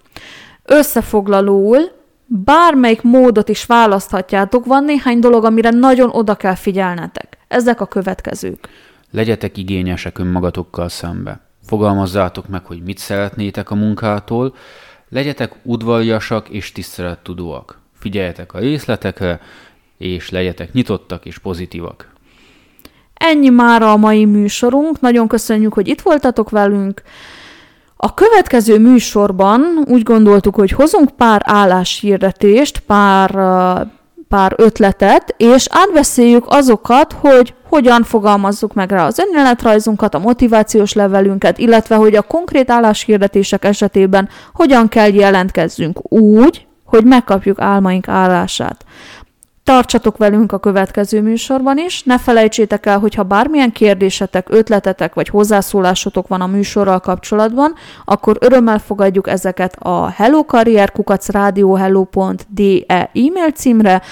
Összefoglalóul 0.62 1.78
Bármelyik 2.26 3.02
módot 3.02 3.48
is 3.48 3.64
választhatjátok, 3.64 4.64
van 4.64 4.84
néhány 4.84 5.18
dolog, 5.18 5.44
amire 5.44 5.70
nagyon 5.70 6.10
oda 6.10 6.34
kell 6.34 6.54
figyelnetek. 6.54 7.38
Ezek 7.48 7.80
a 7.80 7.86
következők. 7.86 8.68
Legyetek 9.10 9.56
igényesek 9.56 10.18
önmagatokkal 10.18 10.88
szembe. 10.88 11.43
Fogalmazzátok 11.66 12.48
meg, 12.48 12.64
hogy 12.64 12.82
mit 12.82 12.98
szeretnétek 12.98 13.70
a 13.70 13.74
munkától, 13.74 14.54
legyetek 15.08 15.52
udvariasak 15.62 16.48
és 16.48 16.72
tisztelettudóak. 16.72 17.78
Figyeljetek 17.98 18.54
a 18.54 18.58
részletekre, 18.58 19.40
és 19.98 20.30
legyetek 20.30 20.72
nyitottak 20.72 21.24
és 21.24 21.38
pozitívak. 21.38 22.12
Ennyi 23.14 23.48
már 23.48 23.82
a 23.82 23.96
mai 23.96 24.24
műsorunk. 24.24 25.00
Nagyon 25.00 25.28
köszönjük, 25.28 25.74
hogy 25.74 25.88
itt 25.88 26.00
voltatok 26.00 26.50
velünk. 26.50 27.02
A 27.96 28.14
következő 28.14 28.78
műsorban 28.78 29.60
úgy 29.86 30.02
gondoltuk, 30.02 30.54
hogy 30.54 30.70
hozunk 30.70 31.10
pár 31.10 31.42
álláshirdetést, 31.44 32.78
pár, 32.78 33.30
pár 34.34 34.54
ötletet, 34.56 35.34
és 35.36 35.66
átbeszéljük 35.70 36.44
azokat, 36.48 37.12
hogy 37.20 37.54
hogyan 37.68 38.02
fogalmazzuk 38.02 38.74
meg 38.74 38.90
rá 38.90 39.06
az 39.06 39.18
önéletrajzunkat, 39.18 40.14
a 40.14 40.18
motivációs 40.18 40.92
levelünket, 40.92 41.58
illetve 41.58 41.96
hogy 41.96 42.16
a 42.16 42.22
konkrét 42.22 42.70
álláshirdetések 42.70 43.64
esetében 43.64 44.28
hogyan 44.54 44.88
kell 44.88 45.14
jelentkezzünk 45.14 46.12
úgy, 46.12 46.66
hogy 46.84 47.04
megkapjuk 47.04 47.60
álmaink 47.60 48.08
állását. 48.08 48.84
Tartsatok 49.64 50.16
velünk 50.16 50.52
a 50.52 50.58
következő 50.58 51.22
műsorban 51.22 51.78
is. 51.78 52.02
Ne 52.02 52.18
felejtsétek 52.18 52.86
el, 52.86 52.98
hogyha 52.98 53.22
bármilyen 53.22 53.72
kérdésetek, 53.72 54.46
ötletetek 54.50 55.14
vagy 55.14 55.28
hozzászólásotok 55.28 56.28
van 56.28 56.40
a 56.40 56.46
műsorral 56.46 57.00
kapcsolatban, 57.00 57.74
akkor 58.04 58.36
örömmel 58.40 58.78
fogadjuk 58.78 59.28
ezeket 59.28 59.76
a 59.78 60.08
hellokarrierkukacradiohello.de 60.08 62.84
e-mail 63.12 63.50
címre, 63.54 64.02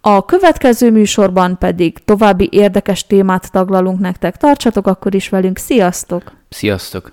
a 0.00 0.24
következő 0.24 0.90
műsorban 0.90 1.58
pedig 1.58 2.04
további 2.04 2.48
érdekes 2.52 3.06
témát 3.06 3.52
taglalunk 3.52 4.00
nektek. 4.00 4.36
Tartsatok 4.36 4.86
akkor 4.86 5.14
is 5.14 5.28
velünk. 5.28 5.58
Sziasztok! 5.58 6.32
Sziasztok! 6.48 7.12